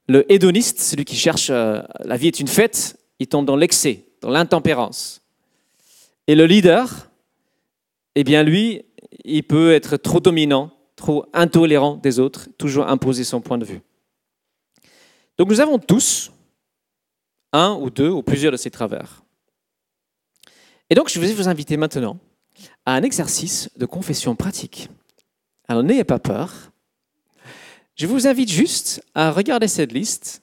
[0.06, 4.06] Le hédoniste, celui qui cherche euh, la vie est une fête, il tombe dans l'excès,
[4.22, 5.20] dans l'intempérance.
[6.26, 7.10] Et le leader,
[8.14, 8.82] eh bien lui,
[9.24, 13.80] il peut être trop dominant, trop intolérant des autres, toujours imposer son point de vue.
[15.38, 16.32] Donc nous avons tous
[17.52, 19.22] un ou deux ou plusieurs de ces travers.
[20.90, 22.18] Et donc je vais vous inviter maintenant
[22.84, 24.88] à un exercice de confession pratique.
[25.68, 26.72] Alors n'ayez pas peur.
[27.94, 30.42] Je vous invite juste à regarder cette liste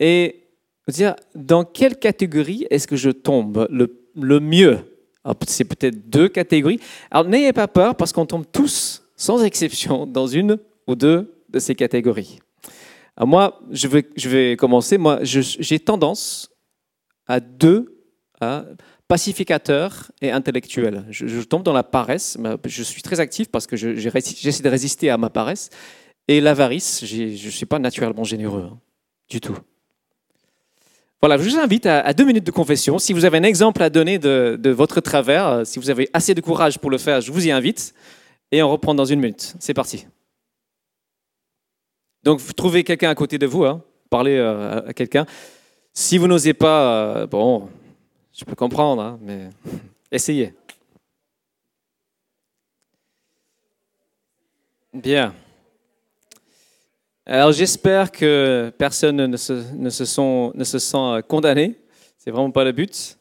[0.00, 0.48] et
[0.86, 4.78] vous dire dans quelle catégorie est-ce que je tombe le, le mieux?
[5.46, 6.80] C'est peut-être deux catégories.
[7.10, 11.58] Alors n'ayez pas peur parce qu'on tombe tous, sans exception, dans une ou deux de
[11.58, 12.40] ces catégories.
[13.20, 14.98] Moi, je vais, commencer.
[14.98, 16.50] Moi, j'ai tendance
[17.26, 18.04] à deux,
[18.40, 18.64] à
[19.06, 21.04] pacificateur et intellectuel.
[21.10, 22.36] Je, tombe dans la paresse.
[22.64, 25.70] Je suis très actif parce que j'essaie de résister à ma paresse.
[26.26, 28.78] Et l'avarice, je ne suis pas naturellement généreux, hein,
[29.28, 29.56] du tout.
[31.20, 32.98] Voilà, je vous invite à, deux minutes de confession.
[32.98, 36.10] Si vous avez un exemple à donner de, de, votre travers, euh, si vous avez
[36.12, 37.94] assez de courage pour le faire, je vous y invite.
[38.52, 39.54] Et on reprend dans une minute.
[39.58, 40.06] C'est parti.
[42.24, 45.26] Donc, trouvez quelqu'un à côté de vous, hein, parlez euh, à quelqu'un.
[45.92, 47.68] Si vous n'osez pas, euh, bon,
[48.32, 49.50] je peux comprendre, hein, mais
[50.10, 50.54] essayez.
[54.94, 55.34] Bien.
[57.26, 61.78] Alors j'espère que personne ne se, sent euh, condamné.
[62.16, 63.18] C'est vraiment pas le but.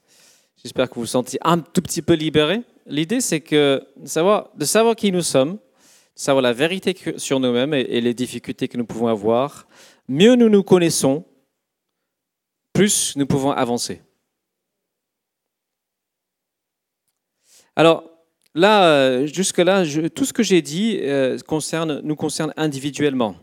[0.61, 2.61] J'espère que vous vous sentez un tout petit peu libéré.
[2.85, 4.07] L'idée, c'est que de
[4.65, 5.57] savoir, qui nous sommes,
[6.15, 9.67] savoir la vérité sur nous-mêmes et les difficultés que nous pouvons avoir,
[10.08, 11.26] mieux nous nous connaissons,
[12.71, 14.02] plus nous pouvons avancer.
[17.76, 18.04] Alors
[18.54, 21.38] là, euh, jusque-là, tout ce que j'ai dit euh,
[22.04, 23.36] nous concerne individuellement.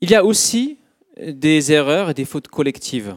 [0.00, 0.78] Il y a aussi
[1.18, 3.16] des erreurs et des fautes collectives.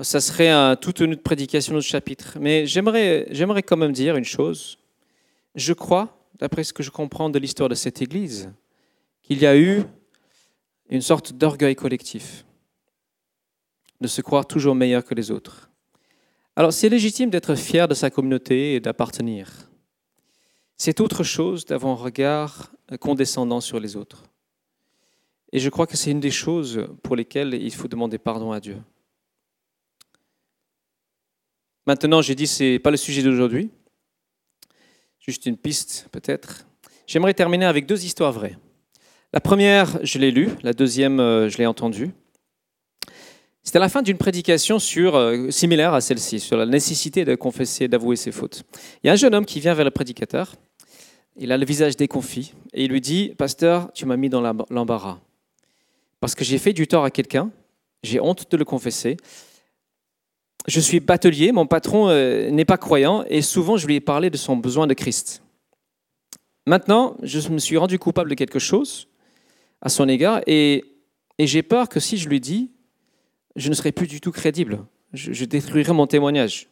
[0.00, 2.36] Ça serait toute une prédication de ce chapitre.
[2.40, 4.76] Mais j'aimerais quand même dire une chose.
[5.54, 8.52] Je crois, d'après ce que je comprends de l'histoire de cette Église,
[9.22, 9.82] qu'il y a eu
[10.90, 12.44] une sorte d'orgueil collectif
[14.00, 15.70] de se croire toujours meilleur que les autres.
[16.56, 19.70] Alors c'est légitime d'être fier de sa communauté et d'appartenir.
[20.76, 24.24] C'est autre chose d'avoir un regard condescendant sur les autres.
[25.52, 28.60] Et je crois que c'est une des choses pour lesquelles il faut demander pardon à
[28.60, 28.76] Dieu.
[31.86, 33.70] Maintenant, j'ai dit c'est pas le sujet d'aujourd'hui.
[35.26, 36.66] Juste une piste peut-être.
[37.06, 38.58] J'aimerais terminer avec deux histoires vraies.
[39.32, 42.10] La première, je l'ai lue, la deuxième, euh, je l'ai entendue.
[43.62, 47.88] C'était la fin d'une prédication sur, euh, similaire à celle-ci, sur la nécessité de confesser,
[47.88, 48.64] d'avouer ses fautes.
[49.02, 50.54] Il y a un jeune homme qui vient vers le prédicateur,
[51.36, 55.20] il a le visage déconfit, et il lui dit, Pasteur, tu m'as mis dans l'embarras,
[56.20, 57.50] parce que j'ai fait du tort à quelqu'un,
[58.02, 59.16] j'ai honte de le confesser,
[60.66, 64.30] je suis batelier, mon patron euh, n'est pas croyant, et souvent je lui ai parlé
[64.30, 65.42] de son besoin de Christ.
[66.66, 69.08] Maintenant, je me suis rendu coupable de quelque chose
[69.82, 70.84] à son égard, et,
[71.38, 72.70] et j'ai peur que si je lui dis,
[73.56, 74.84] je ne serai plus du tout crédible.
[75.12, 76.68] Je, détruirai mon témoignage.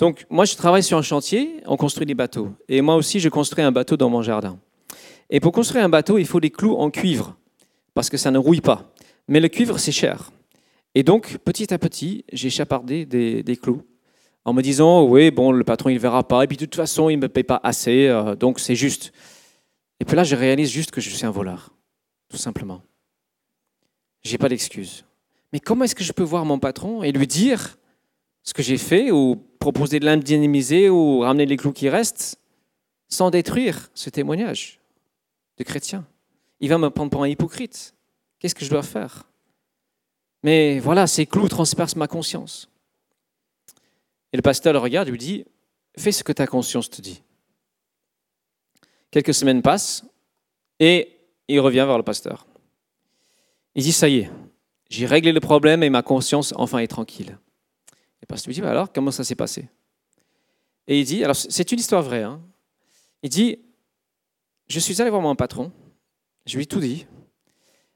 [0.00, 2.50] Donc, moi, je travaille sur un chantier, on construit des bateaux.
[2.68, 4.58] Et moi aussi, je construis un bateau dans mon jardin.
[5.30, 7.36] Et pour construire un bateau, il faut des clous en cuivre,
[7.94, 8.92] parce que ça ne rouille pas.
[9.28, 10.32] Mais le cuivre, c'est cher.
[10.94, 13.82] Et donc, petit à petit, j'ai chapardé des, clous
[14.44, 17.08] en me disant, oui, bon, le patron, il verra pas, et puis de toute façon,
[17.08, 19.12] il ne me paye pas assez, euh, donc c'est juste.
[20.00, 21.74] Et puis là, je réalise juste que je suis un voleur,
[22.28, 22.82] tout simplement
[24.24, 25.04] j'ai pas d'excuse.
[25.52, 27.78] Mais comment est-ce que je peux voir mon patron et lui dire
[28.42, 32.40] ce que j'ai fait ou proposer de l'indemniser ou ramener les clous qui restent
[33.08, 34.80] sans détruire ce témoignage
[35.58, 36.06] de chrétien?
[36.60, 37.94] Il va me prendre pour un hypocrite.
[38.38, 39.28] Qu'est-ce que je dois faire?
[40.44, 42.68] Mais voilà, ces clous transpercent ma conscience.
[44.32, 45.46] Et le pasteur le regarde et lui dit,
[45.96, 47.22] fais ce que ta conscience te dit.
[49.10, 50.04] Quelques semaines passent
[50.78, 51.18] et
[51.48, 52.46] il revient vers le pasteur.
[53.74, 54.30] Il dit, ça y est,
[54.90, 57.38] j'ai réglé le problème et ma conscience enfin est tranquille.
[58.22, 59.70] Et pasteur lui dit, bah alors, comment ça s'est passé?
[60.86, 62.42] Et il dit, alors c'est une histoire vraie, hein.
[63.22, 63.60] il dit,
[64.68, 65.72] je suis allé voir mon patron,
[66.44, 67.06] je lui ai tout dit,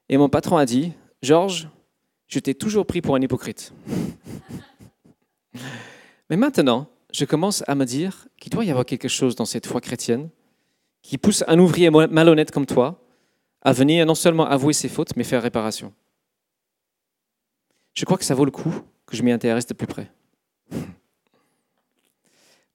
[0.08, 1.68] et mon patron a dit, Georges,
[2.28, 3.72] je t'ai toujours pris pour un hypocrite.
[6.30, 9.66] Mais maintenant, je commence à me dire qu'il doit y avoir quelque chose dans cette
[9.66, 10.28] foi chrétienne
[11.02, 13.02] qui pousse un ouvrier malhonnête comme toi
[13.62, 15.92] à venir non seulement avouer ses fautes, mais faire réparation.
[17.94, 18.72] Je crois que ça vaut le coup
[19.06, 20.12] que je m'y intéresse de plus près.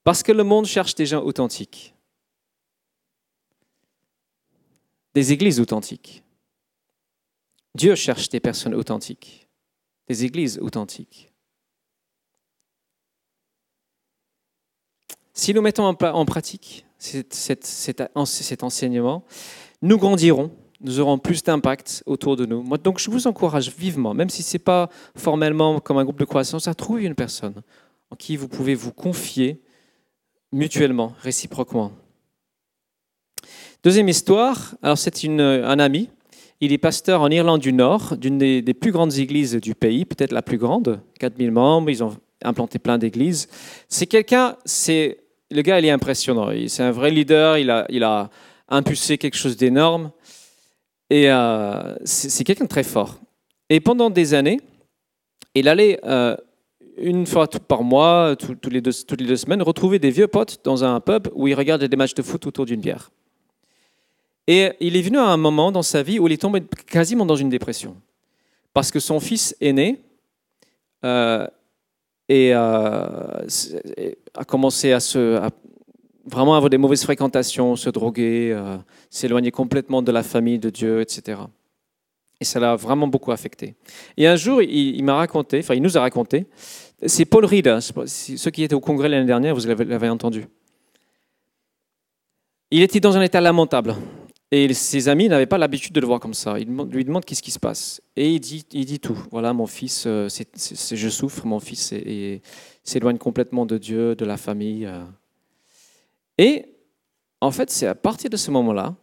[0.03, 1.95] Parce que le monde cherche des gens authentiques,
[5.13, 6.23] des églises authentiques.
[7.75, 9.49] Dieu cherche des personnes authentiques,
[10.07, 11.31] des églises authentiques.
[15.33, 19.23] Si nous mettons en pratique cet, enseignement,
[19.81, 20.51] nous grandirons,
[20.81, 22.63] nous aurons plus d'impact autour de nous.
[22.77, 26.25] Donc je vous encourage vivement, même si ce n'est pas formellement comme un groupe de
[26.25, 27.61] croissance, à trouver une personne
[28.11, 29.61] en qui vous pouvez vous confier
[30.51, 31.91] mutuellement, réciproquement.
[33.83, 36.09] Deuxième histoire, alors c'est un ami,
[36.63, 40.31] il est pasteur en Irlande du Nord, d'une des, plus grandes églises du pays, peut-être
[40.31, 43.49] la plus grande, 4000 membres, ils ont implanté plein d'églises.
[43.89, 45.19] C'est quelqu'un, c'est
[45.51, 46.49] le gars, il est impressionnant.
[46.67, 47.57] C'est un vrai leader.
[47.57, 48.29] Il a, il a
[48.69, 50.11] impulsé quelque chose d'énorme.
[51.09, 53.19] Et euh, c'est quelqu'un de très fort.
[53.69, 54.61] Et pendant des années,
[55.55, 56.37] il allait euh,
[56.97, 58.35] une fois par mois,
[58.71, 61.55] les deux, toutes les deux semaines, retrouver des vieux potes dans un pub où il
[61.55, 63.11] regardait des matchs de foot autour d'une bière.
[64.47, 67.25] Et il est venu à un moment dans sa vie où il est tombé quasiment
[67.25, 67.95] dans une dépression.
[68.73, 69.99] Parce que son fils aîné
[71.05, 71.47] euh,
[72.27, 73.45] et euh,
[74.35, 75.39] a commencé à se
[76.25, 78.77] vraiment avoir des mauvaises fréquentations, se droguer, euh,
[79.09, 81.41] s'éloigner complètement de la famille, de Dieu, etc.
[82.39, 83.75] Et ça l'a vraiment beaucoup affecté.
[84.17, 86.45] Et un jour, il, m'a raconté, enfin, il nous a raconté,
[87.05, 90.45] c'est Paul Reed, hein, ceux qui étaient au congrès l'année dernière, vous l'avez entendu.
[92.71, 93.95] Il était dans un état lamentable.
[94.55, 96.59] Et ses amis n'avaient pas l'habitude de le voir comme ça.
[96.59, 97.99] Ils lui demandent qu'est-ce qui se passe.
[98.15, 99.17] Et il dit, tout.
[99.31, 101.91] Voilà, mon fils, euh, je souffre, mon fils
[102.83, 104.85] s'éloigne complètement de Dieu, de la famille.
[104.85, 105.01] Euh.
[106.37, 106.67] Et
[107.41, 108.95] en fait, c'est à partir de ce moment-là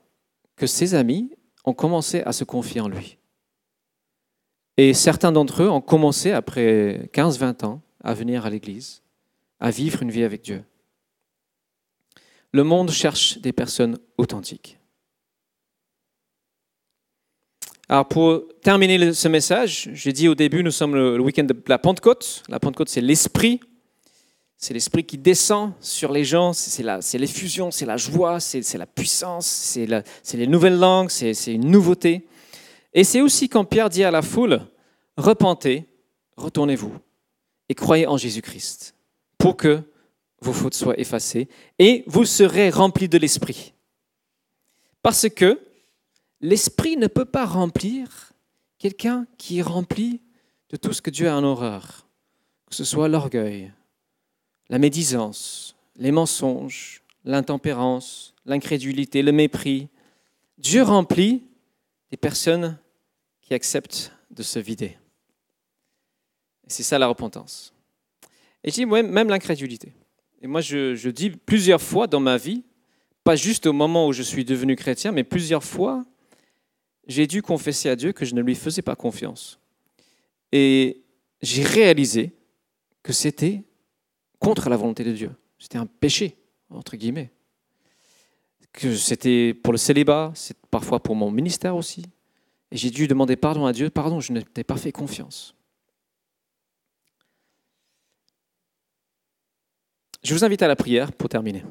[0.55, 1.33] que ses amis
[1.65, 3.19] ont commencé à se confier en lui.
[4.77, 9.03] Et certains d'entre eux ont commencé, après 15-20 ans, à venir à l'Église,
[9.59, 10.63] à vivre une vie avec Dieu.
[12.53, 14.80] Le monde cherche des personnes authentiques.
[17.91, 21.77] Alors pour terminer ce message, j'ai dit au début, nous sommes le week-end de la
[21.77, 22.45] Pentecôte.
[22.49, 23.59] La Pentecôte, c'est l'esprit.
[24.57, 29.45] C'est l'esprit qui descend sur les gens, c'est l'effusion, c'est la joie, c'est la puissance,
[29.45, 32.29] c'est les nouvelles langues, c'est une nouveauté.
[32.95, 34.61] Et c'est aussi quand Pierre dit à la foule,
[35.17, 35.89] repentez,
[36.37, 36.93] retournez-vous
[37.69, 38.95] et croyez en Jésus-Christ
[39.37, 39.83] pour que
[40.41, 41.49] vos fautes soient effacées
[41.81, 43.75] et vous serez remplis de l'esprit.
[45.03, 45.59] Parce que
[46.41, 48.33] l'esprit ne peut pas remplir
[48.79, 50.21] quelqu'un qui est rempli
[50.71, 52.07] de tout ce que Dieu a en horreur,
[52.67, 53.73] que ce soit l'orgueil,
[54.69, 59.89] la médisance, les mensonges, l'intempérance, l'incrédulité, le mépris.
[60.59, 61.43] Dieu remplit
[62.11, 62.79] des personnes
[63.43, 64.97] qui acceptent de se vider.
[66.67, 67.75] C'est ça la repentance.
[68.63, 69.93] Et je dis même l'incrédulité.
[70.43, 72.63] Et moi, je, dis plusieurs fois dans ma vie,
[73.25, 76.05] pas juste au moment où je suis devenu chrétien, mais plusieurs fois,
[77.11, 79.59] j'ai dû confesser à Dieu que je ne lui faisais pas confiance.
[80.53, 81.03] Et
[81.43, 82.37] j'ai réalisé
[83.03, 83.65] que c'était
[84.39, 85.33] contre la volonté de Dieu.
[85.59, 86.37] C'était un péché,
[86.71, 87.33] entre guillemets.
[88.73, 92.05] Que c'était pour le célibat, c'est parfois pour mon ministère aussi.
[92.71, 93.91] Et j'ai dû demander pardon à Dieu.
[93.91, 95.57] Pardon, je ne t'ai pas fait confiance.
[100.23, 101.65] Je vous invite à la prière pour terminer.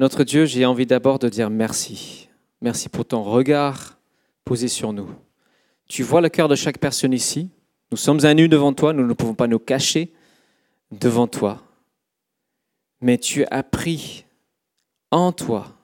[0.00, 2.30] Notre Dieu, j'ai envie d'abord de dire merci.
[2.62, 3.98] Merci pour ton regard
[4.46, 5.10] posé sur nous.
[5.88, 7.50] Tu vois le cœur de chaque personne ici.
[7.90, 10.14] Nous sommes à nu devant toi, nous ne pouvons pas nous cacher
[10.90, 11.62] devant toi.
[13.02, 14.24] Mais tu as pris
[15.10, 15.76] en toi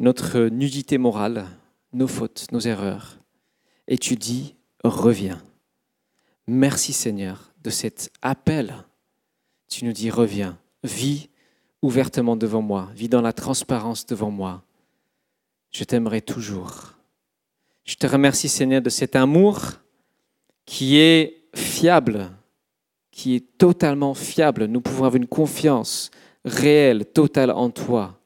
[0.00, 1.46] notre nudité morale,
[1.92, 3.20] nos fautes, nos erreurs.
[3.86, 5.40] Et tu dis, reviens.
[6.48, 8.74] Merci Seigneur de cet appel.
[9.68, 11.29] Tu nous dis, reviens, vis
[11.82, 14.62] ouvertement devant moi, vis dans la transparence devant moi.
[15.70, 16.94] Je t'aimerai toujours.
[17.84, 19.72] Je te remercie Seigneur de cet amour
[20.66, 22.30] qui est fiable,
[23.10, 24.66] qui est totalement fiable.
[24.66, 26.10] Nous pouvons avoir une confiance
[26.44, 28.20] réelle, totale en toi.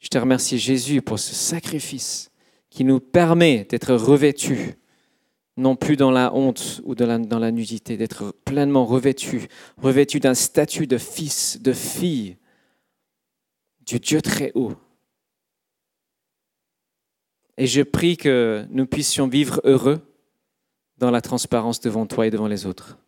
[0.00, 2.30] Je te remercie Jésus pour ce sacrifice
[2.70, 4.74] qui nous permet d'être revêtus,
[5.56, 9.46] non plus dans la honte ou dans la nudité, d'être pleinement revêtus,
[9.80, 12.36] revêtus d'un statut de fils, de fille,
[13.86, 14.74] du Dieu très haut.
[17.56, 20.00] Et je prie que nous puissions vivre heureux
[20.98, 22.98] dans la transparence devant toi et devant les autres.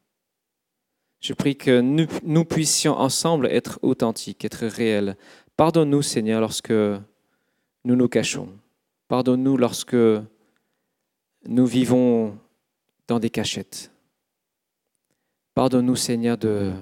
[1.20, 5.16] Je prie que nous, puissions ensemble être authentiques, être réels.
[5.56, 8.50] Pardonne-nous, Seigneur, lorsque nous nous cachons.
[9.08, 9.96] Pardonne-nous lorsque
[11.46, 12.38] nous vivons
[13.08, 13.90] dans des cachettes.
[15.54, 16.72] Pardonne-nous, Seigneur, de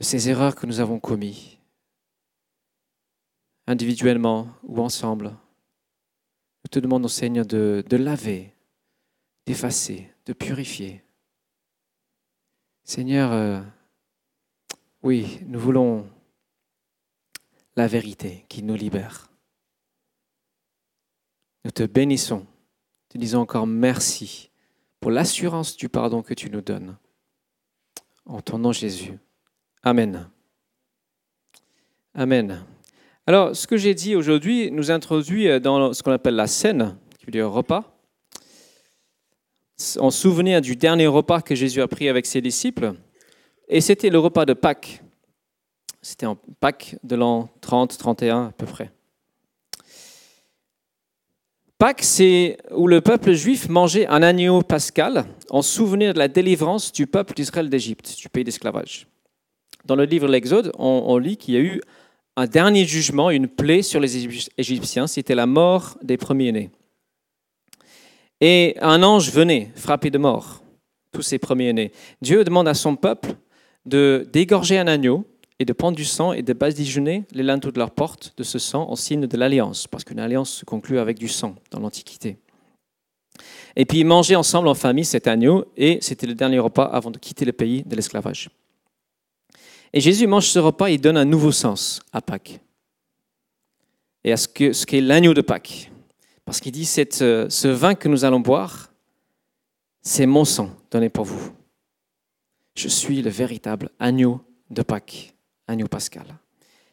[0.00, 1.59] ces erreurs que nous avons commises,
[3.70, 5.26] individuellement ou ensemble.
[6.64, 8.52] Nous te demandons, Seigneur, de, de laver,
[9.46, 11.04] d'effacer, de purifier.
[12.82, 13.60] Seigneur, euh,
[15.02, 16.10] oui, nous voulons
[17.76, 19.30] la vérité qui nous libère.
[21.64, 22.46] Nous te bénissons,
[23.08, 24.50] te disons encore merci
[24.98, 26.96] pour l'assurance du pardon que tu nous donnes.
[28.26, 29.18] En ton nom Jésus.
[29.82, 30.28] Amen.
[32.14, 32.64] Amen.
[33.26, 37.26] Alors, ce que j'ai dit aujourd'hui nous introduit dans ce qu'on appelle la scène, qui
[37.26, 37.96] veut dire repas.
[39.98, 42.94] En souvenir du dernier repas que Jésus a pris avec ses disciples.
[43.68, 45.02] Et c'était le repas de Pâques.
[46.02, 48.90] C'était en Pâques de l'an 30-31 à peu près.
[51.78, 56.92] Pâques, c'est où le peuple juif mangeait un agneau pascal en souvenir de la délivrance
[56.92, 59.06] du peuple d'Israël d'Égypte, du pays d'esclavage.
[59.86, 61.80] Dans le livre de l'Exode, on lit qu'il y a eu
[62.36, 66.70] un dernier jugement, une plaie sur les Égyptiens, c'était la mort des premiers-nés.
[68.40, 70.62] Et un ange venait frapper de mort
[71.12, 71.92] tous ces premiers-nés.
[72.22, 73.34] Dieu demande à son peuple
[73.84, 75.26] de dégorger un agneau
[75.58, 78.58] et de prendre du sang et de badigeonner les linteaux de leur porte de ce
[78.58, 82.38] sang en signe de l'alliance, parce qu'une alliance se conclut avec du sang dans l'Antiquité.
[83.76, 87.10] Et puis ils mangeaient ensemble en famille cet agneau, et c'était le dernier repas avant
[87.10, 88.48] de quitter le pays de l'esclavage.
[89.92, 92.60] Et Jésus mange ce repas et donne un nouveau sens à Pâques,
[94.24, 95.90] et à ce qu'est ce l'agneau de Pâques.
[96.44, 96.88] Parce qu'il dit,
[97.22, 98.92] euh, ce vin que nous allons boire,
[100.02, 101.52] c'est mon sang donné pour vous.
[102.74, 105.34] Je suis le véritable agneau de Pâques
[105.70, 106.26] agneau pascal.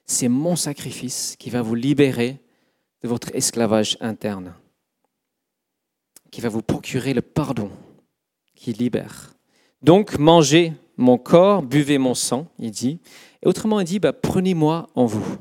[0.05, 2.39] C'est mon sacrifice qui va vous libérer
[3.01, 4.53] de votre esclavage interne,
[6.31, 7.71] qui va vous procurer le pardon,
[8.55, 9.33] qui libère.
[9.81, 12.99] Donc, mangez mon corps, buvez mon sang, il dit.
[13.43, 15.37] Et autrement, il dit, bah, prenez-moi en vous.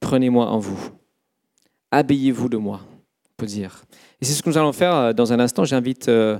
[0.00, 0.78] Prenez-moi en vous.
[1.90, 3.84] Habillez-vous de moi, on peut dire.
[4.20, 5.64] Et c'est ce que nous allons faire euh, dans un instant.
[5.64, 6.38] J'invite euh,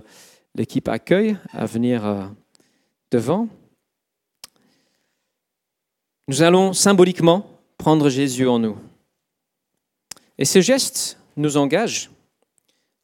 [0.54, 2.24] l'équipe accueil à venir euh,
[3.10, 3.48] devant.
[6.26, 7.46] Nous allons symboliquement
[7.76, 8.76] prendre Jésus en nous.
[10.38, 12.10] Et ce geste nous engage.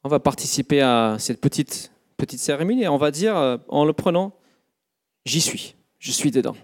[0.05, 4.35] On va participer à cette petite, petite cérémonie et on va dire en le prenant,
[5.25, 6.57] j'y suis, je suis dedans.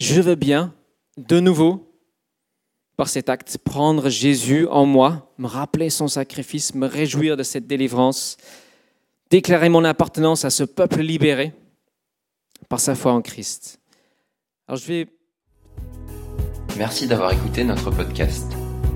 [0.00, 0.74] Je veux bien,
[1.16, 1.90] de nouveau,
[2.96, 7.66] par cet acte, prendre Jésus en moi, me rappeler son sacrifice, me réjouir de cette
[7.66, 8.36] délivrance,
[9.30, 11.52] déclarer mon appartenance à ce peuple libéré
[12.68, 13.80] par sa foi en Christ.
[14.68, 15.08] Alors je vais...
[16.76, 18.46] Merci d'avoir écouté notre podcast.